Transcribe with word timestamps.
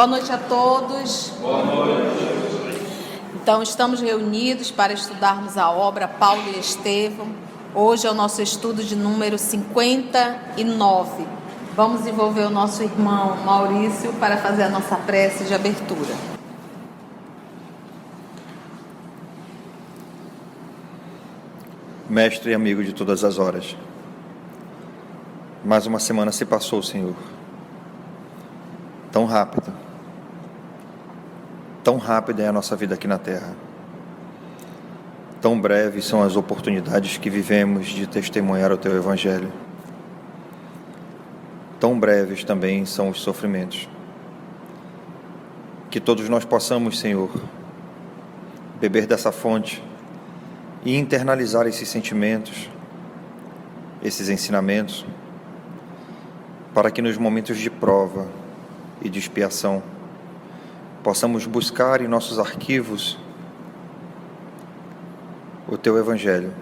Boa 0.00 0.08
noite 0.08 0.32
a 0.32 0.38
todos. 0.38 1.30
Boa 1.42 1.62
noite. 1.62 2.24
Então, 3.34 3.62
estamos 3.62 4.00
reunidos 4.00 4.70
para 4.70 4.94
estudarmos 4.94 5.58
a 5.58 5.70
obra 5.70 6.08
Paulo 6.08 6.42
e 6.56 6.58
Estevão. 6.58 7.28
Hoje 7.74 8.06
é 8.06 8.10
o 8.10 8.14
nosso 8.14 8.40
estudo 8.40 8.82
de 8.82 8.96
número 8.96 9.36
59. 9.36 11.26
Vamos 11.76 12.06
envolver 12.06 12.46
o 12.46 12.48
nosso 12.48 12.82
irmão 12.82 13.36
Maurício 13.44 14.10
para 14.14 14.38
fazer 14.38 14.62
a 14.62 14.68
nossa 14.70 14.96
prece 14.96 15.44
de 15.44 15.52
abertura. 15.52 16.14
Mestre 22.08 22.52
e 22.52 22.54
amigo 22.54 22.82
de 22.82 22.94
todas 22.94 23.22
as 23.22 23.38
horas, 23.38 23.76
mais 25.62 25.86
uma 25.86 26.00
semana 26.00 26.32
se 26.32 26.46
passou, 26.46 26.82
Senhor. 26.82 27.14
Tão 29.12 29.26
rápido. 29.26 29.89
Tão 31.82 31.96
rápida 31.96 32.42
é 32.42 32.48
a 32.48 32.52
nossa 32.52 32.76
vida 32.76 32.94
aqui 32.94 33.08
na 33.08 33.16
Terra. 33.16 33.54
Tão 35.40 35.58
breves 35.58 36.04
são 36.04 36.22
as 36.22 36.36
oportunidades 36.36 37.16
que 37.16 37.30
vivemos 37.30 37.86
de 37.86 38.06
testemunhar 38.06 38.70
o 38.70 38.76
Teu 38.76 38.94
Evangelho. 38.94 39.50
Tão 41.78 41.98
breves 41.98 42.44
também 42.44 42.84
são 42.84 43.08
os 43.08 43.22
sofrimentos. 43.22 43.88
Que 45.90 45.98
todos 45.98 46.28
nós 46.28 46.44
possamos, 46.44 46.98
Senhor, 46.98 47.30
beber 48.78 49.06
dessa 49.06 49.32
fonte 49.32 49.82
e 50.84 50.94
internalizar 50.94 51.66
esses 51.66 51.88
sentimentos, 51.88 52.68
esses 54.02 54.28
ensinamentos, 54.28 55.06
para 56.74 56.90
que 56.90 57.00
nos 57.00 57.16
momentos 57.16 57.56
de 57.56 57.70
prova 57.70 58.28
e 59.00 59.08
de 59.08 59.18
expiação 59.18 59.82
possamos 61.02 61.46
buscar 61.46 62.00
em 62.00 62.08
nossos 62.08 62.38
arquivos 62.38 63.18
o 65.66 65.78
teu 65.78 65.96
Evangelho. 65.96 66.52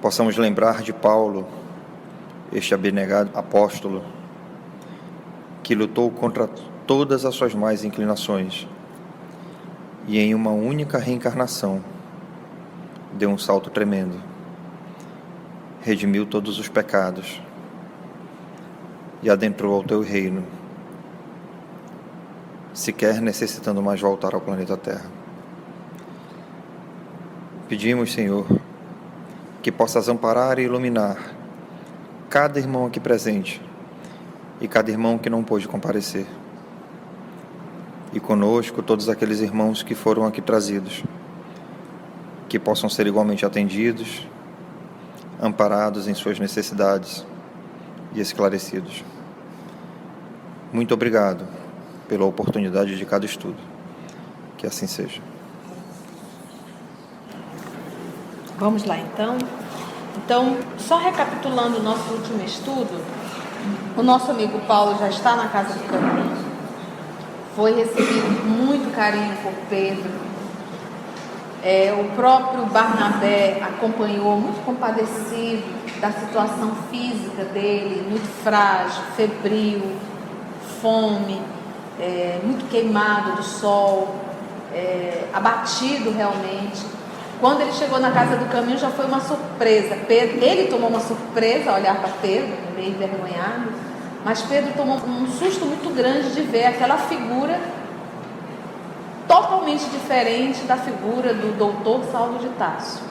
Possamos 0.00 0.36
lembrar 0.36 0.82
de 0.82 0.92
Paulo, 0.92 1.46
este 2.52 2.74
abnegado 2.74 3.30
apóstolo, 3.34 4.04
que 5.62 5.74
lutou 5.74 6.10
contra 6.10 6.48
todas 6.86 7.24
as 7.24 7.34
suas 7.34 7.54
mais 7.54 7.84
inclinações 7.84 8.68
e 10.06 10.18
em 10.18 10.34
uma 10.34 10.50
única 10.50 10.98
reencarnação 10.98 11.82
deu 13.12 13.30
um 13.30 13.38
salto 13.38 13.70
tremendo, 13.70 14.20
redimiu 15.82 16.26
todos 16.26 16.58
os 16.58 16.68
pecados 16.68 17.40
e 19.22 19.30
adentrou 19.30 19.74
ao 19.74 19.82
teu 19.82 20.00
reino, 20.00 20.44
sequer 22.76 23.22
necessitando 23.22 23.82
mais 23.82 23.98
voltar 24.02 24.34
ao 24.34 24.40
planeta 24.40 24.76
Terra. 24.76 25.06
Pedimos, 27.70 28.12
Senhor, 28.12 28.46
que 29.62 29.72
possas 29.72 30.10
amparar 30.10 30.58
e 30.58 30.64
iluminar 30.64 31.16
cada 32.28 32.58
irmão 32.58 32.84
aqui 32.84 33.00
presente 33.00 33.62
e 34.60 34.68
cada 34.68 34.90
irmão 34.90 35.16
que 35.16 35.30
não 35.30 35.42
pôde 35.42 35.66
comparecer. 35.66 36.26
E 38.12 38.20
conosco 38.20 38.82
todos 38.82 39.08
aqueles 39.08 39.40
irmãos 39.40 39.82
que 39.82 39.94
foram 39.94 40.26
aqui 40.26 40.42
trazidos, 40.42 41.02
que 42.46 42.58
possam 42.58 42.90
ser 42.90 43.06
igualmente 43.06 43.46
atendidos, 43.46 44.28
amparados 45.40 46.06
em 46.08 46.14
suas 46.14 46.38
necessidades 46.38 47.24
e 48.14 48.20
esclarecidos. 48.20 49.02
Muito 50.70 50.92
obrigado 50.92 51.65
pela 52.08 52.24
oportunidade 52.24 52.96
de 52.96 53.04
cada 53.04 53.26
estudo. 53.26 53.56
Que 54.56 54.66
assim 54.66 54.86
seja. 54.86 55.20
Vamos 58.58 58.84
lá 58.84 58.96
então. 58.98 59.36
Então, 60.16 60.56
só 60.78 60.96
recapitulando 60.96 61.78
o 61.78 61.82
nosso 61.82 62.10
último 62.12 62.42
estudo, 62.42 63.00
o 63.96 64.02
nosso 64.02 64.30
amigo 64.30 64.58
Paulo 64.66 64.98
já 64.98 65.08
está 65.08 65.36
na 65.36 65.48
casa 65.48 65.74
do 65.74 65.84
caminho, 65.84 66.36
foi 67.54 67.74
recebido 67.74 68.40
com 68.40 68.48
muito 68.48 68.94
carinho 68.94 69.36
por 69.42 69.52
Pedro. 69.68 70.10
É, 71.62 71.92
o 71.98 72.16
próprio 72.16 72.64
Barnabé 72.66 73.60
acompanhou, 73.62 74.38
muito 74.38 74.64
compadecido 74.64 75.62
da 76.00 76.10
situação 76.12 76.72
física 76.90 77.44
dele, 77.44 78.06
muito 78.08 78.26
frágil, 78.42 79.02
febril, 79.16 79.82
fome, 80.80 81.40
é, 82.00 82.40
muito 82.42 82.68
queimado 82.68 83.36
do 83.36 83.42
sol, 83.42 84.14
é, 84.72 85.24
abatido 85.32 86.10
realmente. 86.10 86.84
Quando 87.40 87.60
ele 87.60 87.72
chegou 87.72 87.98
na 87.98 88.10
casa 88.10 88.36
do 88.36 88.46
caminho, 88.46 88.78
já 88.78 88.90
foi 88.90 89.06
uma 89.06 89.20
surpresa. 89.20 89.96
Pedro, 90.08 90.42
ele 90.42 90.68
tomou 90.68 90.88
uma 90.88 91.00
surpresa 91.00 91.70
ao 91.70 91.76
olhar 91.76 91.96
para 91.96 92.08
Pedro, 92.22 92.56
meio 92.74 92.90
envergonhado, 92.90 93.72
mas 94.24 94.42
Pedro 94.42 94.72
tomou 94.74 94.96
um 94.96 95.26
susto 95.28 95.64
muito 95.66 95.94
grande 95.94 96.32
de 96.32 96.42
ver 96.42 96.66
aquela 96.66 96.96
figura 96.96 97.60
totalmente 99.28 99.84
diferente 99.90 100.62
da 100.64 100.76
figura 100.76 101.34
do 101.34 101.56
doutor 101.58 102.04
Saulo 102.10 102.38
de 102.38 102.48
Tarso. 102.50 103.02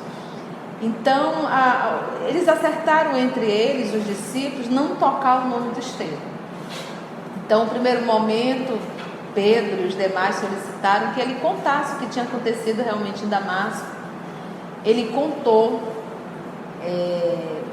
Então, 0.81 1.47
a, 1.47 2.00
eles 2.28 2.47
acertaram 2.47 3.16
entre 3.18 3.45
eles, 3.45 3.94
os 3.94 4.06
discípulos, 4.06 4.69
não 4.69 4.95
tocar 4.95 5.45
o 5.45 5.50
nome 5.50 5.72
do 5.72 5.79
Estevão. 5.79 6.34
Então, 7.45 7.66
no 7.66 7.69
primeiro 7.69 8.06
momento, 8.06 8.79
Pedro 9.33 9.83
e 9.83 9.88
os 9.88 9.95
demais 9.95 10.35
solicitaram 10.35 11.13
que 11.13 11.22
ele 11.22 11.35
contasse 11.35 11.95
o 11.95 12.00
que 12.00 12.07
tinha 12.07 12.25
acontecido 12.25 12.81
realmente 12.83 13.23
em 13.23 13.29
Damasco 13.29 13.95
ele 14.85 15.11
contou, 15.11 15.81
é, 16.83 17.63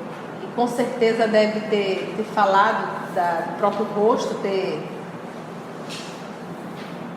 e 0.43 0.47
com 0.57 0.67
certeza 0.67 1.29
deve 1.29 1.61
ter, 1.69 2.15
ter 2.17 2.25
falado 2.35 3.15
da, 3.15 3.41
do 3.41 3.59
próprio 3.59 3.85
rosto, 3.85 4.35
ter 4.37 4.83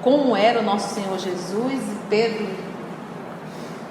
como 0.01 0.35
era 0.35 0.59
o 0.59 0.63
nosso 0.63 0.93
Senhor 0.93 1.17
Jesus, 1.17 1.73
e 1.73 1.97
Pedro 2.09 2.47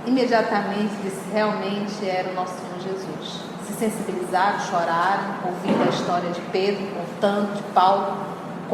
imediatamente 0.07 0.95
disse: 1.03 1.23
realmente 1.33 2.07
era 2.07 2.31
o 2.31 2.35
nosso 2.35 2.53
Senhor 2.53 2.93
Jesus. 2.93 3.41
Se 3.67 3.73
sensibilizaram, 3.73 4.61
choraram, 4.61 5.37
ouvindo 5.47 5.83
a 5.89 5.91
história 5.91 6.31
de 6.31 6.41
Pedro, 6.53 6.87
contando, 6.95 7.57
de 7.57 7.63
Paulo, 7.73 8.15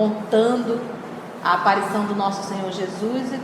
contando 0.00 0.80
a 1.44 1.54
aparição 1.54 2.06
do 2.06 2.14
nosso 2.14 2.48
Senhor 2.48 2.72
Jesus 2.72 3.34
e 3.34 3.38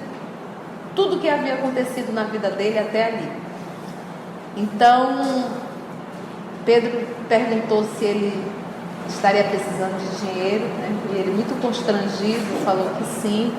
tudo 0.94 1.20
que 1.20 1.28
havia 1.28 1.52
acontecido 1.52 2.14
na 2.14 2.24
vida 2.24 2.50
dele 2.50 2.78
até 2.78 3.08
ali. 3.08 3.30
Então, 4.56 5.50
Pedro 6.64 7.06
perguntou 7.28 7.84
se 7.98 8.06
ele 8.06 8.42
estaria 9.06 9.44
precisando 9.44 9.98
de 9.98 10.26
dinheiro, 10.26 10.64
né? 10.64 10.96
e 11.12 11.16
ele, 11.18 11.32
muito 11.32 11.60
constrangido, 11.60 12.64
falou 12.64 12.88
que 12.96 13.04
sim. 13.20 13.54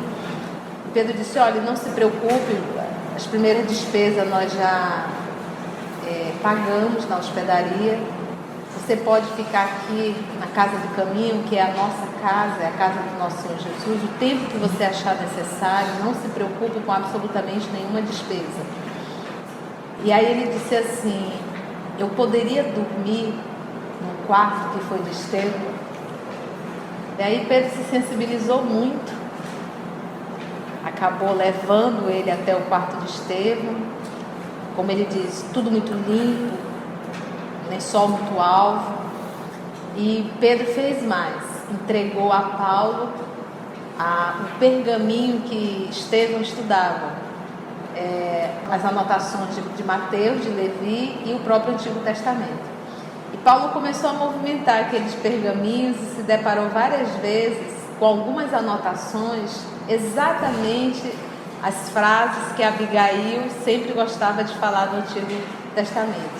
Pedro 0.91 1.13
disse: 1.13 1.37
Olha, 1.37 1.61
não 1.61 1.75
se 1.75 1.89
preocupe, 1.89 2.57
as 3.15 3.27
primeiras 3.27 3.67
despesas 3.67 4.27
nós 4.27 4.51
já 4.53 5.05
é, 6.07 6.33
pagamos 6.41 7.07
na 7.07 7.17
hospedaria. 7.17 7.99
Você 8.87 8.95
pode 8.95 9.25
ficar 9.31 9.65
aqui 9.65 10.15
na 10.39 10.47
casa 10.47 10.77
do 10.77 10.95
caminho, 10.95 11.43
que 11.43 11.57
é 11.57 11.61
a 11.61 11.73
nossa 11.73 12.07
casa, 12.21 12.63
é 12.63 12.67
a 12.67 12.71
casa 12.71 13.01
do 13.01 13.19
nosso 13.19 13.41
Senhor 13.41 13.57
Jesus, 13.57 14.01
o 14.01 14.07
tempo 14.17 14.45
que 14.45 14.57
você 14.57 14.85
achar 14.85 15.13
necessário. 15.15 15.89
Não 16.05 16.13
se 16.13 16.29
preocupe 16.29 16.79
com 16.79 16.91
absolutamente 16.93 17.67
nenhuma 17.73 18.01
despesa. 18.01 18.61
E 20.05 20.09
aí 20.09 20.25
ele 20.31 20.53
disse 20.53 20.73
assim: 20.73 21.33
Eu 21.99 22.07
poderia 22.11 22.63
dormir 22.63 23.33
num 24.01 24.25
quarto 24.25 24.77
que 24.77 24.85
foi 24.85 24.99
de 24.99 25.11
Estevão? 25.11 25.73
E 27.19 27.23
aí 27.23 27.45
Pedro 27.45 27.69
se 27.71 27.83
sensibilizou 27.89 28.63
muito, 28.63 29.13
acabou 30.85 31.35
levando 31.35 32.09
ele 32.09 32.31
até 32.31 32.55
o 32.55 32.61
quarto 32.61 32.95
de 33.01 33.09
Estevão, 33.09 33.75
como 34.77 34.89
ele 34.89 35.05
diz, 35.11 35.43
tudo 35.53 35.69
muito 35.69 35.91
limpo, 35.91 36.66
nem 37.69 37.79
sol 37.79 38.07
muito 38.09 38.39
alvo. 38.39 38.93
E 39.95 40.31
Pedro 40.39 40.67
fez 40.67 41.03
mais, 41.03 41.41
entregou 41.71 42.31
a 42.31 42.41
Paulo 42.41 43.09
a, 43.99 44.35
o 44.41 44.59
pergaminho 44.59 45.41
que 45.41 45.87
Estevão 45.89 46.41
estudava 46.41 47.13
é, 47.95 48.51
as 48.69 48.85
anotações 48.85 49.55
de, 49.55 49.61
de 49.61 49.83
Mateus, 49.83 50.43
de 50.43 50.49
Levi 50.49 51.19
e 51.25 51.33
o 51.33 51.39
próprio 51.39 51.73
Antigo 51.73 51.99
Testamento. 52.01 52.77
E 53.33 53.37
Paulo 53.37 53.69
começou 53.69 54.11
a 54.11 54.13
movimentar 54.13 54.81
aqueles 54.81 55.13
pergaminhos 55.15 55.97
e 55.97 56.15
se 56.15 56.21
deparou 56.21 56.69
várias 56.69 57.09
vezes 57.17 57.75
com 57.99 58.05
algumas 58.05 58.53
anotações, 58.53 59.63
exatamente 59.89 61.11
as 61.63 61.89
frases 61.89 62.51
que 62.55 62.61
Abigail 62.61 63.49
sempre 63.63 63.93
gostava 63.93 64.43
de 64.43 64.53
falar 64.57 64.91
no 64.91 64.99
Antigo 64.99 65.25
Testamento. 65.73 66.36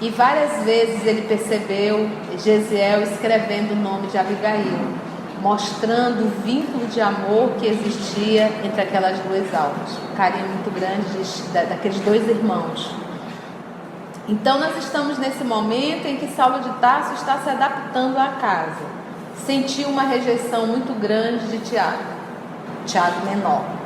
E 0.00 0.08
várias 0.08 0.62
vezes 0.64 1.04
ele 1.04 1.22
percebeu 1.22 2.08
Gesiel 2.38 3.02
escrevendo 3.02 3.72
o 3.72 3.76
nome 3.76 4.06
de 4.06 4.16
Abigail. 4.16 5.00
mostrando 5.42 6.26
o 6.26 6.42
vínculo 6.42 6.86
de 6.86 7.00
amor 7.00 7.52
que 7.58 7.66
existia 7.66 8.50
entre 8.62 8.82
aquelas 8.82 9.18
duas 9.20 9.54
almas, 9.54 9.90
um 10.12 10.14
carinho 10.14 10.46
muito 10.48 10.70
grande 10.70 11.08
de, 11.08 11.66
daqueles 11.66 11.98
dois 12.00 12.28
irmãos. 12.28 12.94
Então 14.28 14.58
nós 14.60 14.76
estamos 14.76 15.16
nesse 15.18 15.42
momento 15.42 16.06
em 16.06 16.16
que 16.16 16.28
Saulo 16.28 16.60
de 16.60 16.68
Tarso 16.78 17.14
está 17.14 17.38
se 17.38 17.48
adaptando 17.48 18.18
à 18.18 18.28
casa. 18.38 18.84
Sentiu 19.46 19.88
uma 19.88 20.02
rejeição 20.02 20.66
muito 20.66 20.92
grande 21.00 21.46
de 21.46 21.58
Tiago, 21.58 22.04
Tiago 22.86 23.24
menor. 23.24 23.79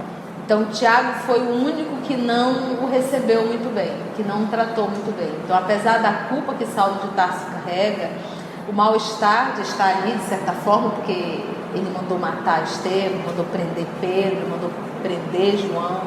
Então 0.45 0.67
Tiago 0.67 1.21
foi 1.27 1.41
o 1.41 1.51
único 1.51 1.97
que 2.03 2.17
não 2.17 2.75
o 2.83 2.91
recebeu 2.91 3.47
muito 3.47 3.75
bem, 3.75 3.91
que 4.15 4.23
não 4.23 4.45
o 4.45 4.47
tratou 4.49 4.89
muito 4.89 5.17
bem. 5.17 5.31
Então 5.43 5.57
apesar 5.57 6.03
da 6.03 6.13
culpa 6.29 6.53
que 6.55 6.67
Saulo 6.67 7.01
de 7.01 7.09
Tarso 7.09 7.47
carrega, 7.47 8.11
o 8.69 8.73
mal-estar 8.73 9.55
de 9.55 9.63
estar 9.63 9.87
ali, 9.87 10.13
de 10.13 10.25
certa 10.25 10.53
forma, 10.53 10.91
porque 10.91 11.13
ele 11.13 11.93
mandou 11.95 12.19
matar 12.19 12.63
Estevão, 12.63 13.21
mandou 13.27 13.45
prender 13.47 13.87
Pedro, 14.01 14.49
mandou 14.49 14.71
prender 15.03 15.59
João. 15.59 16.03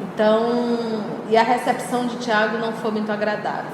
Então, 0.00 1.02
e 1.28 1.36
a 1.36 1.42
recepção 1.42 2.06
de 2.06 2.16
Tiago 2.16 2.58
não 2.58 2.72
foi 2.72 2.90
muito 2.90 3.10
agradável. 3.10 3.70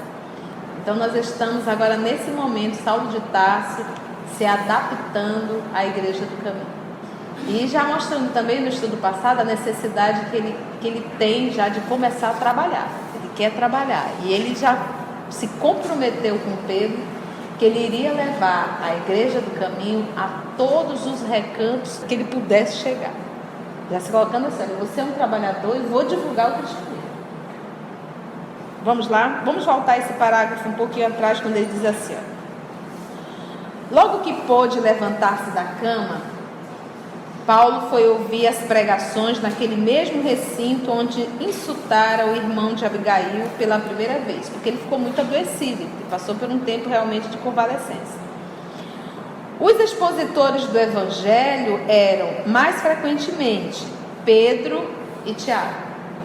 Então, 0.81 0.95
nós 0.95 1.15
estamos 1.15 1.67
agora 1.67 1.95
nesse 1.97 2.31
momento, 2.31 2.75
Saulo 2.83 3.07
de 3.09 3.19
Tarso, 3.31 3.83
se 4.37 4.45
adaptando 4.45 5.63
à 5.73 5.85
igreja 5.85 6.25
do 6.25 6.43
caminho. 6.43 6.82
E 7.47 7.67
já 7.67 7.83
mostrando 7.83 8.33
também 8.33 8.61
no 8.61 8.69
estudo 8.69 8.99
passado 9.01 9.41
a 9.41 9.43
necessidade 9.43 10.25
que 10.29 10.37
ele, 10.37 10.57
que 10.79 10.87
ele 10.87 11.07
tem 11.17 11.51
já 11.51 11.67
de 11.67 11.81
começar 11.81 12.29
a 12.29 12.33
trabalhar. 12.33 12.87
Ele 13.15 13.29
quer 13.35 13.51
trabalhar. 13.51 14.09
E 14.23 14.31
ele 14.31 14.55
já 14.55 14.77
se 15.29 15.47
comprometeu 15.59 16.39
com 16.39 16.55
Pedro 16.67 16.99
que 17.59 17.65
ele 17.65 17.85
iria 17.85 18.11
levar 18.11 18.79
a 18.83 18.95
igreja 18.95 19.39
do 19.39 19.59
caminho 19.59 20.07
a 20.17 20.41
todos 20.57 21.05
os 21.05 21.21
recantos 21.23 22.01
que 22.07 22.13
ele 22.13 22.25
pudesse 22.25 22.77
chegar. 22.77 23.11
Já 23.91 23.99
se 23.99 24.11
colocando 24.11 24.47
assim, 24.47 24.65
você 24.79 25.01
é 25.01 25.03
um 25.03 25.11
trabalhador 25.11 25.75
e 25.75 25.79
vou 25.79 26.03
divulgar 26.03 26.51
o 26.51 26.53
cristianismo. 26.55 26.93
Vamos 28.83 29.07
lá? 29.07 29.41
Vamos 29.45 29.65
voltar 29.65 29.97
esse 29.97 30.13
parágrafo 30.13 30.67
um 30.67 30.73
pouquinho 30.73 31.07
atrás, 31.07 31.39
quando 31.39 31.55
ele 31.55 31.71
diz 31.71 31.85
assim: 31.85 32.15
ó. 32.15 32.33
Logo 33.93 34.19
que 34.19 34.33
pôde 34.41 34.79
levantar-se 34.79 35.51
da 35.51 35.63
cama, 35.79 36.17
Paulo 37.45 37.89
foi 37.89 38.07
ouvir 38.07 38.47
as 38.47 38.59
pregações 38.59 39.41
naquele 39.41 39.75
mesmo 39.75 40.23
recinto 40.23 40.89
onde 40.89 41.27
insultara 41.41 42.27
o 42.27 42.35
irmão 42.35 42.73
de 42.73 42.85
Abigail 42.85 43.49
pela 43.57 43.79
primeira 43.79 44.19
vez, 44.19 44.49
porque 44.49 44.69
ele 44.69 44.77
ficou 44.77 44.97
muito 44.97 45.19
adoecido, 45.19 45.81
ele 45.81 46.05
passou 46.09 46.35
por 46.35 46.49
um 46.49 46.59
tempo 46.59 46.87
realmente 46.87 47.27
de 47.27 47.37
convalescência. 47.37 48.23
Os 49.59 49.79
expositores 49.79 50.65
do 50.65 50.79
evangelho 50.79 51.81
eram, 51.87 52.47
mais 52.47 52.81
frequentemente, 52.81 53.85
Pedro 54.25 54.89
e 55.25 55.33
Tiago. 55.33 55.73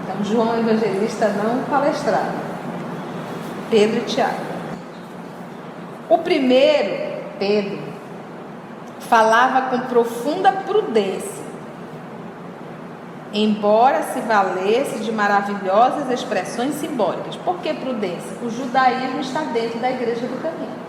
Então, 0.03 0.25
João 0.25 0.59
Evangelista 0.59 1.29
não 1.29 1.65
palestrava. 1.65 2.49
Pedro 3.71 3.99
e 3.99 4.05
Tiago. 4.05 4.49
O 6.09 6.19
primeiro, 6.19 7.19
Pedro, 7.39 7.79
falava 9.01 9.71
com 9.71 9.81
profunda 9.87 10.53
prudência, 10.53 11.45
embora 13.33 14.03
se 14.03 14.21
valesse 14.21 15.01
de 15.01 15.13
maravilhosas 15.13 16.11
expressões 16.11 16.75
simbólicas. 16.75 17.37
Por 17.37 17.59
que 17.59 17.73
prudência? 17.75 18.37
O 18.43 18.51
judaísmo 18.51 19.21
está 19.21 19.41
dentro 19.41 19.79
da 19.79 19.91
igreja 19.91 20.27
do 20.27 20.43
caminho. 20.43 20.89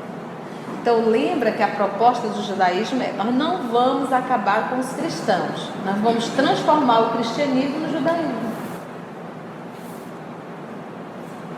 Então 0.81 1.09
lembra 1.09 1.51
que 1.51 1.61
a 1.61 1.67
proposta 1.67 2.27
do 2.29 2.41
judaísmo 2.41 3.01
é: 3.03 3.11
nós 3.11 3.33
não 3.33 3.63
vamos 3.63 4.13
acabar 4.13 4.69
com 4.69 4.79
os 4.79 4.91
cristãos, 4.93 5.69
nós 5.85 5.97
vamos 5.97 6.27
transformar 6.29 6.99
o 6.99 7.09
cristianismo 7.11 7.79
no 7.79 7.91
judaísmo. 7.91 8.48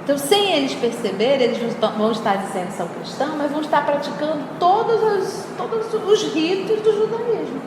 Então, 0.04 0.18
sem 0.18 0.54
eles 0.54 0.74
perceberem, 0.74 1.48
eles 1.48 1.60
vão 1.80 2.12
estar 2.12 2.36
dizendo 2.38 2.68
que 2.68 2.74
são 2.74 2.88
cristãos, 2.88 3.36
mas 3.38 3.52
vão 3.52 3.62
estar 3.62 3.86
praticando 3.86 4.44
todos 4.60 5.02
os, 5.02 5.46
todos 5.56 5.94
os 5.94 6.34
ritos 6.34 6.82
do 6.82 6.92
judaísmo. 6.92 7.62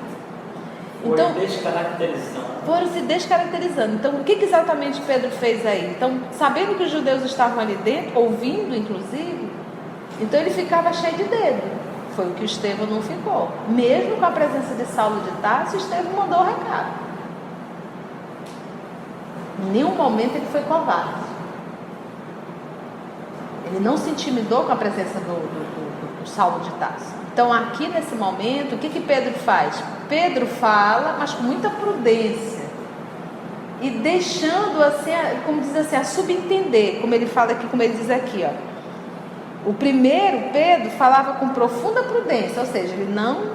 Então, 1.05 1.29
foram 1.29 1.47
descaracterizando. 1.47 2.47
Foram 2.67 2.87
se 2.89 3.01
descaracterizando. 3.03 3.95
Então, 3.95 4.13
o 4.17 4.25
que, 4.25 4.37
que 4.37 4.45
exatamente 4.47 5.01
Pedro 5.03 5.31
fez 5.31 5.65
aí? 5.65 5.95
Então, 5.97 6.19
sabendo 6.33 6.77
que 6.77 6.85
os 6.85 6.91
judeus 6.91 7.23
estavam 7.23 7.61
ali 7.61 7.77
dentro, 7.77 8.19
ouvindo 8.19 8.75
inclusive, 8.75 9.49
então 10.21 10.41
ele 10.41 10.51
ficava 10.51 10.93
cheio 10.93 11.17
de 11.17 11.25
dedo. 11.25 11.63
Foi 12.17 12.27
o 12.27 12.31
que 12.31 12.43
o 12.43 12.47
Estevão 12.47 12.87
não 12.87 13.03
ficou. 13.03 13.51
Mesmo 13.69 14.17
com 14.17 14.25
a 14.25 14.31
presença 14.31 14.75
de 14.75 14.87
Saulo 14.87 15.21
de 15.21 15.31
Tarso, 15.43 15.77
Estevão 15.77 16.13
mandou 16.13 16.41
o 16.41 16.45
recado. 16.45 17.05
Em 19.61 19.71
nenhum 19.71 19.95
momento 19.95 20.37
ele 20.37 20.47
foi 20.51 20.63
covarde. 20.63 21.34
Ele 23.75 23.83
não 23.83 23.97
se 23.97 24.09
intimidou 24.09 24.63
com 24.65 24.73
a 24.73 24.77
presença 24.77 25.19
do, 25.19 25.35
do, 25.35 26.21
do, 26.21 26.23
do 26.23 26.29
Saulo 26.29 26.61
de 26.61 26.71
Tarso. 26.75 27.13
Então, 27.33 27.53
aqui 27.53 27.89
nesse 27.89 28.15
momento, 28.15 28.77
o 28.77 28.79
que, 28.79 28.89
que 28.89 29.01
Pedro 29.01 29.33
faz? 29.41 29.83
Pedro 30.09 30.47
fala, 30.47 31.17
mas 31.19 31.33
com 31.33 31.43
muita 31.43 31.69
prudência. 31.69 32.63
E 33.83 33.91
deixando 33.91 34.81
assim, 34.81 35.11
como 35.45 35.61
diz 35.61 35.75
assim, 35.75 35.97
a 35.97 36.05
subentender, 36.05 37.01
como 37.01 37.13
ele 37.17 37.27
fala 37.27 37.51
aqui, 37.51 37.67
como 37.67 37.83
ele 37.83 37.95
diz 37.95 38.09
aqui, 38.09 38.47
ó. 38.49 39.69
O 39.69 39.75
primeiro, 39.75 40.51
Pedro, 40.53 40.91
falava 40.91 41.33
com 41.35 41.49
profunda 41.49 42.05
prudência, 42.05 42.61
ou 42.61 42.69
seja, 42.69 42.95
ele 42.95 43.13
não 43.13 43.51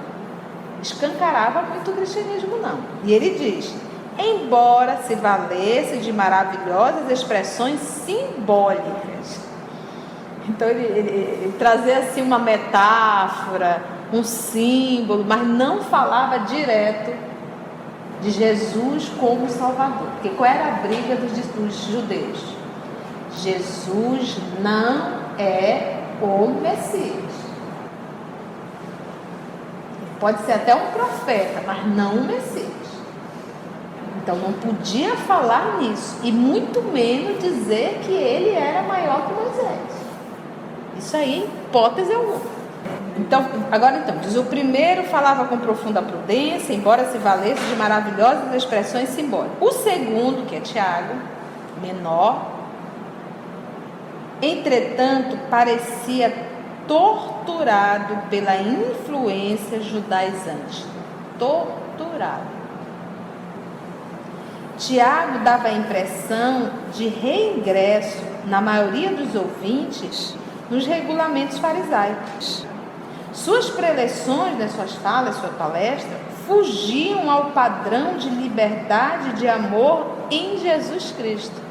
escancarava 0.81 1.61
muito 1.61 1.91
o 1.91 1.93
cristianismo, 1.93 2.57
não. 2.57 2.79
E 3.05 3.13
ele 3.13 3.37
diz: 3.39 3.73
embora 4.17 4.97
se 5.07 5.15
valesse 5.15 5.97
de 5.99 6.11
maravilhosas 6.11 7.09
expressões 7.09 7.79
simbólicas, 7.79 9.48
então 10.49 10.67
ele, 10.67 10.83
ele, 10.83 11.09
ele 11.09 11.55
trazia 11.59 11.99
assim 11.99 12.21
uma 12.23 12.39
metáfora, 12.39 13.83
um 14.11 14.23
símbolo, 14.23 15.23
mas 15.23 15.47
não 15.47 15.83
falava 15.83 16.39
direto 16.39 17.15
de 18.21 18.31
Jesus 18.31 19.09
como 19.19 19.47
Salvador. 19.47 20.07
Porque 20.13 20.29
qual 20.29 20.49
era 20.49 20.67
a 20.67 20.71
briga 20.87 21.15
dos, 21.15 21.31
dos 21.31 21.75
judeus? 21.85 22.43
Jesus 23.37 24.37
não 24.59 25.19
é 25.37 25.99
o 26.19 26.47
Messias. 26.61 27.29
Pode 30.19 30.41
ser 30.41 30.53
até 30.53 30.75
um 30.75 30.87
profeta, 30.87 31.61
mas 31.65 31.85
não 31.95 32.15
o 32.15 32.23
Messias. 32.25 32.67
Então 34.17 34.35
não 34.35 34.51
podia 34.51 35.15
falar 35.15 35.77
nisso 35.77 36.17
e 36.23 36.31
muito 36.31 36.81
menos 36.81 37.39
dizer 37.39 38.01
que 38.03 38.11
ele 38.11 38.49
era 38.49 38.81
maior 38.83 39.27
que 39.27 39.33
Moisés. 39.33 39.98
Isso 40.99 41.15
aí, 41.15 41.49
hipótese 41.65 42.13
alguma. 42.13 42.41
Então, 43.17 43.45
agora 43.71 43.97
então, 43.97 44.17
diz 44.17 44.35
o 44.35 44.43
primeiro 44.43 45.03
falava 45.03 45.45
com 45.45 45.57
profunda 45.57 46.01
prudência, 46.01 46.73
embora 46.73 47.05
se 47.09 47.17
valesse 47.17 47.61
de 47.65 47.75
maravilhosas 47.75 48.53
expressões 48.53 49.09
simbólicas. 49.09 49.57
O 49.61 49.71
segundo, 49.71 50.45
que 50.45 50.55
é 50.55 50.59
Tiago, 50.59 51.15
menor, 51.81 52.45
entretanto, 54.41 55.37
parecia 55.49 56.33
torturado 56.87 58.27
pela 58.29 58.57
influência 58.57 59.81
judaizante. 59.81 60.85
Torturado. 61.37 62.59
Tiago 64.77 65.39
dava 65.39 65.67
a 65.69 65.73
impressão 65.73 66.71
de 66.93 67.07
reingresso 67.07 68.23
na 68.45 68.61
maioria 68.61 69.11
dos 69.11 69.35
ouvintes 69.35 70.35
nos 70.69 70.85
regulamentos 70.85 71.57
farisaicos. 71.57 72.65
Suas 73.33 73.69
preleções, 73.69 74.71
suas 74.71 74.93
falas, 74.95 75.35
sua 75.35 75.49
palestra, 75.49 76.17
fugiam 76.45 77.29
ao 77.29 77.51
padrão 77.51 78.17
de 78.17 78.29
liberdade 78.29 79.33
de 79.33 79.47
amor 79.47 80.07
em 80.31 80.57
Jesus 80.57 81.13
Cristo. 81.15 81.69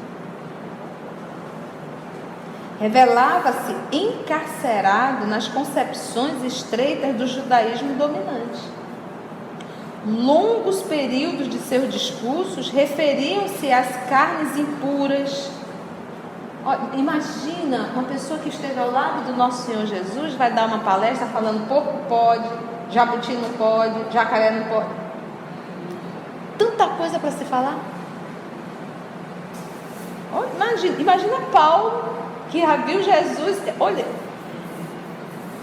Revelava-se 2.79 3.75
encarcerado 3.91 5.27
nas 5.27 5.49
concepções 5.49 6.43
estreitas 6.45 7.13
do 7.15 7.27
judaísmo 7.27 7.95
dominante. 7.95 8.79
Longos 10.07 10.81
períodos 10.83 11.49
de 11.49 11.57
seus 11.59 11.91
discursos 11.91 12.69
referiam-se 12.69 13.69
às 13.69 13.89
carnes 14.09 14.57
impuras, 14.57 15.51
Imagina 16.93 17.89
uma 17.93 18.03
pessoa 18.03 18.39
que 18.39 18.49
esteja 18.49 18.81
ao 18.81 18.91
lado 18.91 19.25
do 19.25 19.37
nosso 19.37 19.65
Senhor 19.65 19.85
Jesus, 19.85 20.33
vai 20.33 20.51
dar 20.51 20.67
uma 20.67 20.79
palestra 20.79 21.25
falando 21.27 21.67
porco 21.67 21.97
pode, 22.09 22.49
jabuti 22.91 23.31
não 23.33 23.49
pode, 23.51 24.11
jacaré 24.11 24.51
não 24.51 24.65
pode. 24.65 24.89
Tanta 26.57 26.87
coisa 26.89 27.17
para 27.17 27.31
se 27.31 27.45
falar. 27.45 27.77
Imagina, 30.55 30.95
imagina 30.99 31.39
Paulo 31.51 32.03
que 32.49 32.59
já 32.61 32.75
viu 32.77 33.01
Jesus. 33.01 33.57
Olha, 33.79 34.05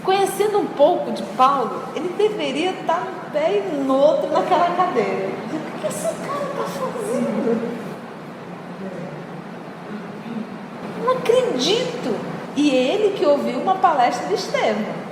conhecendo 0.03 0.59
um 0.59 0.65
pouco 0.65 1.11
de 1.11 1.23
Paulo, 1.37 1.83
ele 1.95 2.09
deveria 2.17 2.71
estar 2.71 3.01
no 3.01 3.31
pé 3.31 3.59
e 3.59 3.75
no 3.75 3.95
outro 3.95 4.31
naquela 4.31 4.75
cadeira. 4.75 5.29
O 5.53 5.79
que 5.79 5.87
esse 5.87 6.03
cara 6.03 6.43
está 6.43 6.63
fazendo? 6.63 7.36
Acredito. 11.57 12.15
E 12.55 12.69
ele 12.69 13.17
que 13.17 13.25
ouviu 13.25 13.59
uma 13.59 13.75
palestra 13.75 14.27
de 14.27 14.35
Estevão. 14.35 15.07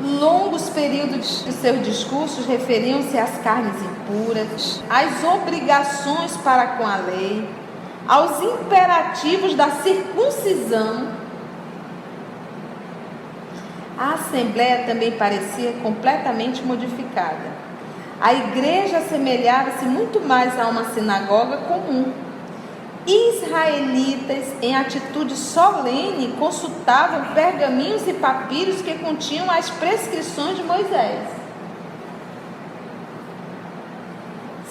Longos 0.00 0.68
períodos 0.70 1.44
de 1.44 1.52
seus 1.52 1.84
discursos 1.84 2.46
referiam-se 2.46 3.16
às 3.16 3.38
carnes 3.38 3.74
impuras, 3.80 4.82
às 4.90 5.22
obrigações 5.22 6.36
para 6.38 6.66
com 6.76 6.86
a 6.86 6.96
lei, 6.96 7.48
aos 8.08 8.40
imperativos 8.40 9.54
da 9.54 9.70
circuncisão. 9.70 11.08
A 13.96 14.14
assembleia 14.14 14.84
também 14.84 15.12
parecia 15.12 15.72
completamente 15.82 16.62
modificada. 16.62 17.52
A 18.20 18.32
igreja 18.34 18.98
assemelhava-se 18.98 19.84
muito 19.84 20.20
mais 20.20 20.58
a 20.58 20.66
uma 20.66 20.86
sinagoga 20.86 21.58
comum. 21.58 22.31
Israelitas, 23.06 24.46
em 24.62 24.76
atitude 24.76 25.34
solene, 25.34 26.34
consultavam 26.38 27.34
pergaminhos 27.34 28.06
e 28.06 28.12
papiros 28.14 28.80
que 28.80 28.98
continham 28.98 29.50
as 29.50 29.68
prescrições 29.70 30.56
de 30.56 30.62
Moisés. 30.62 31.42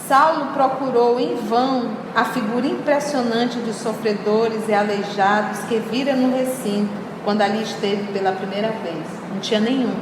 Saulo 0.08 0.48
procurou 0.54 1.20
em 1.20 1.36
vão 1.36 1.92
a 2.16 2.26
figura 2.26 2.68
impressionante 2.68 3.58
dos 3.60 3.78
sofredores 3.78 4.68
e 4.68 4.74
aleijados 4.74 5.60
que 5.70 5.80
vira 5.80 6.14
no 6.14 6.36
recinto 6.36 6.92
quando 7.24 7.42
ali 7.42 7.64
esteve 7.64 8.12
pela 8.12 8.32
primeira 8.32 8.72
vez. 8.72 9.06
Não 9.32 9.40
tinha 9.40 9.60
nenhum. 9.60 9.96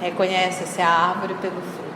Reconhece-se 0.00 0.80
a 0.80 0.88
árvore 0.88 1.34
pelo 1.34 1.60
fruto. 1.60 1.87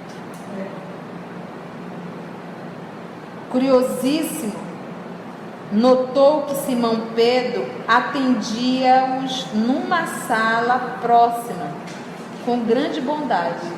Curiosíssimo, 3.53 4.55
notou 5.71 6.43
que 6.43 6.55
Simão 6.55 7.09
Pedro 7.15 7.67
atendia-os 7.87 9.47
numa 9.53 10.07
sala 10.07 10.99
próxima, 11.03 11.69
com 12.47 12.61
grande 12.61 12.99
bondade. 13.01 13.71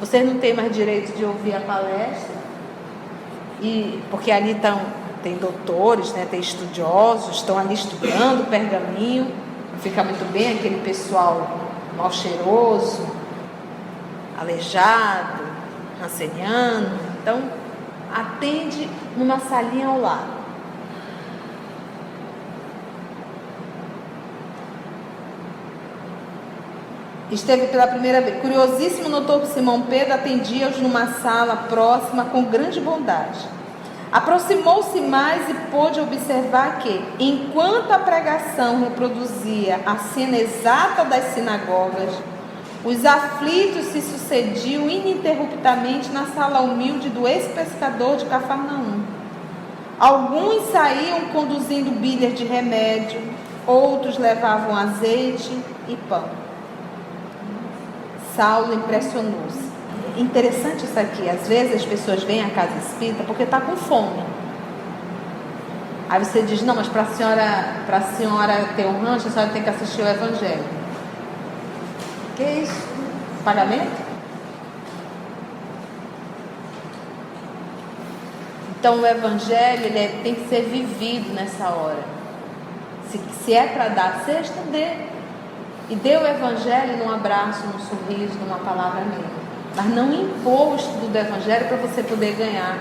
Vocês 0.00 0.26
não 0.26 0.40
têm 0.40 0.54
mais 0.54 0.74
direito 0.74 1.16
de 1.16 1.24
ouvir 1.24 1.54
a 1.54 1.60
palestra, 1.60 2.34
e 3.60 4.02
porque 4.10 4.32
ali 4.32 4.50
estão, 4.50 4.80
tem 5.22 5.36
doutores, 5.36 6.12
né, 6.12 6.26
tem 6.28 6.40
estudiosos, 6.40 7.36
estão 7.36 7.56
ali 7.56 7.74
estudando 7.74 8.50
pergaminho, 8.50 9.32
fica 9.80 10.02
muito 10.02 10.32
bem 10.32 10.56
aquele 10.56 10.80
pessoal 10.82 11.48
mal 11.96 12.10
cheiroso, 12.10 13.06
aleijado, 14.36 15.41
ranceniano. 16.02 16.98
Então, 17.20 17.42
atende 18.14 18.88
numa 19.16 19.38
salinha 19.38 19.86
ao 19.86 20.00
lado. 20.00 20.42
Esteve 27.30 27.68
pela 27.68 27.86
primeira 27.86 28.20
vez. 28.20 28.42
Curiosíssimo 28.42 29.08
notou 29.08 29.40
que 29.40 29.46
Simão 29.46 29.82
Pedro 29.82 30.12
atendia-os 30.12 30.78
numa 30.78 31.14
sala 31.14 31.56
próxima 31.68 32.26
com 32.26 32.44
grande 32.44 32.78
bondade. 32.78 33.48
Aproximou-se 34.12 35.00
mais 35.00 35.48
e 35.48 35.54
pôde 35.70 35.98
observar 35.98 36.80
que, 36.80 37.02
enquanto 37.18 37.90
a 37.90 37.98
pregação 37.98 38.80
reproduzia 38.80 39.80
a 39.86 39.96
cena 39.96 40.36
exata 40.36 41.06
das 41.06 41.32
sinagogas, 41.32 42.10
os 42.84 43.04
aflitos 43.04 43.86
se 43.86 44.00
sucediam 44.00 44.90
ininterruptamente 44.90 46.10
na 46.10 46.26
sala 46.26 46.60
humilde 46.60 47.08
do 47.10 47.28
ex-pescador 47.28 48.16
de 48.16 48.24
Cafarnaum. 48.24 49.02
Alguns 50.00 50.72
saíam 50.72 51.20
conduzindo 51.32 51.92
bilhas 51.92 52.36
de 52.36 52.44
remédio, 52.44 53.20
outros 53.66 54.18
levavam 54.18 54.76
azeite 54.76 55.56
e 55.86 55.96
pão. 56.08 56.24
Saulo 58.34 58.74
impressionou-se. 58.74 59.70
Interessante 60.16 60.84
isso 60.84 60.98
aqui. 60.98 61.30
Às 61.30 61.46
vezes 61.46 61.76
as 61.76 61.84
pessoas 61.84 62.24
vêm 62.24 62.42
à 62.42 62.50
casa 62.50 62.76
espírita 62.78 63.22
porque 63.22 63.44
está 63.44 63.60
com 63.60 63.76
fome. 63.76 64.24
Aí 66.10 66.22
você 66.22 66.42
diz, 66.42 66.62
não, 66.62 66.74
mas 66.74 66.88
para 66.88 67.02
a 67.02 67.06
senhora, 67.06 67.74
senhora 68.16 68.68
ter 68.74 68.86
um 68.86 69.00
rancho, 69.02 69.28
a 69.28 69.30
senhora 69.30 69.52
tem 69.52 69.62
que 69.62 69.70
assistir 69.70 70.02
o 70.02 70.08
Evangelho. 70.08 70.81
Que 72.42 72.62
isso? 72.62 72.88
Pagamento? 73.44 74.02
Então 78.78 79.00
o 79.00 79.06
Evangelho 79.06 79.84
ele 79.84 79.98
é, 79.98 80.20
tem 80.24 80.34
que 80.34 80.48
ser 80.48 80.62
vivido 80.62 81.32
nessa 81.34 81.68
hora. 81.68 82.02
Se, 83.08 83.20
se 83.44 83.54
é 83.54 83.68
para 83.68 83.90
dar 83.90 84.24
cesta, 84.24 84.60
dê. 84.72 85.12
E 85.88 85.94
dê 85.94 86.16
o 86.16 86.26
Evangelho 86.26 86.96
num 86.96 87.12
abraço, 87.12 87.64
num 87.64 87.78
sorriso, 87.78 88.36
numa 88.40 88.58
palavra 88.58 89.02
amiga. 89.02 89.30
Mas 89.76 89.86
não 89.86 90.12
impor 90.12 90.72
o 90.72 90.76
estudo 90.76 91.12
do 91.12 91.16
Evangelho 91.18 91.68
para 91.68 91.76
você 91.76 92.02
poder 92.02 92.34
ganhar 92.34 92.76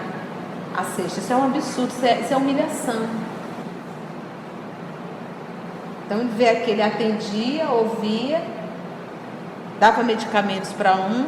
a 0.76 0.84
cesta. 0.86 1.20
Isso 1.20 1.34
é 1.34 1.36
um 1.36 1.44
absurdo, 1.44 1.90
isso 1.90 2.06
é, 2.06 2.20
isso 2.20 2.34
é 2.34 2.38
humilhação. 2.38 3.06
Então 6.06 6.20
ele 6.20 6.32
vê 6.36 6.56
que 6.56 6.72
ele 6.72 6.82
atendia, 6.82 7.70
ouvia, 7.70 8.42
dava 9.82 10.04
medicamentos 10.04 10.72
para 10.74 10.96
um, 10.96 11.28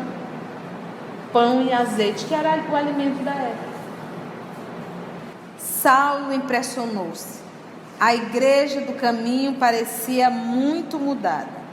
pão 1.34 1.64
e 1.64 1.74
azeite, 1.74 2.24
que 2.26 2.36
era 2.36 2.64
o 2.72 2.76
alimento 2.76 3.24
da 3.24 3.32
época. 3.32 3.74
Saulo 5.58 6.32
impressionou-se. 6.32 7.42
A 8.00 8.14
igreja 8.14 8.82
do 8.82 8.94
caminho 8.94 9.54
parecia 9.54 10.30
muito 10.30 11.00
mudada. 11.00 11.64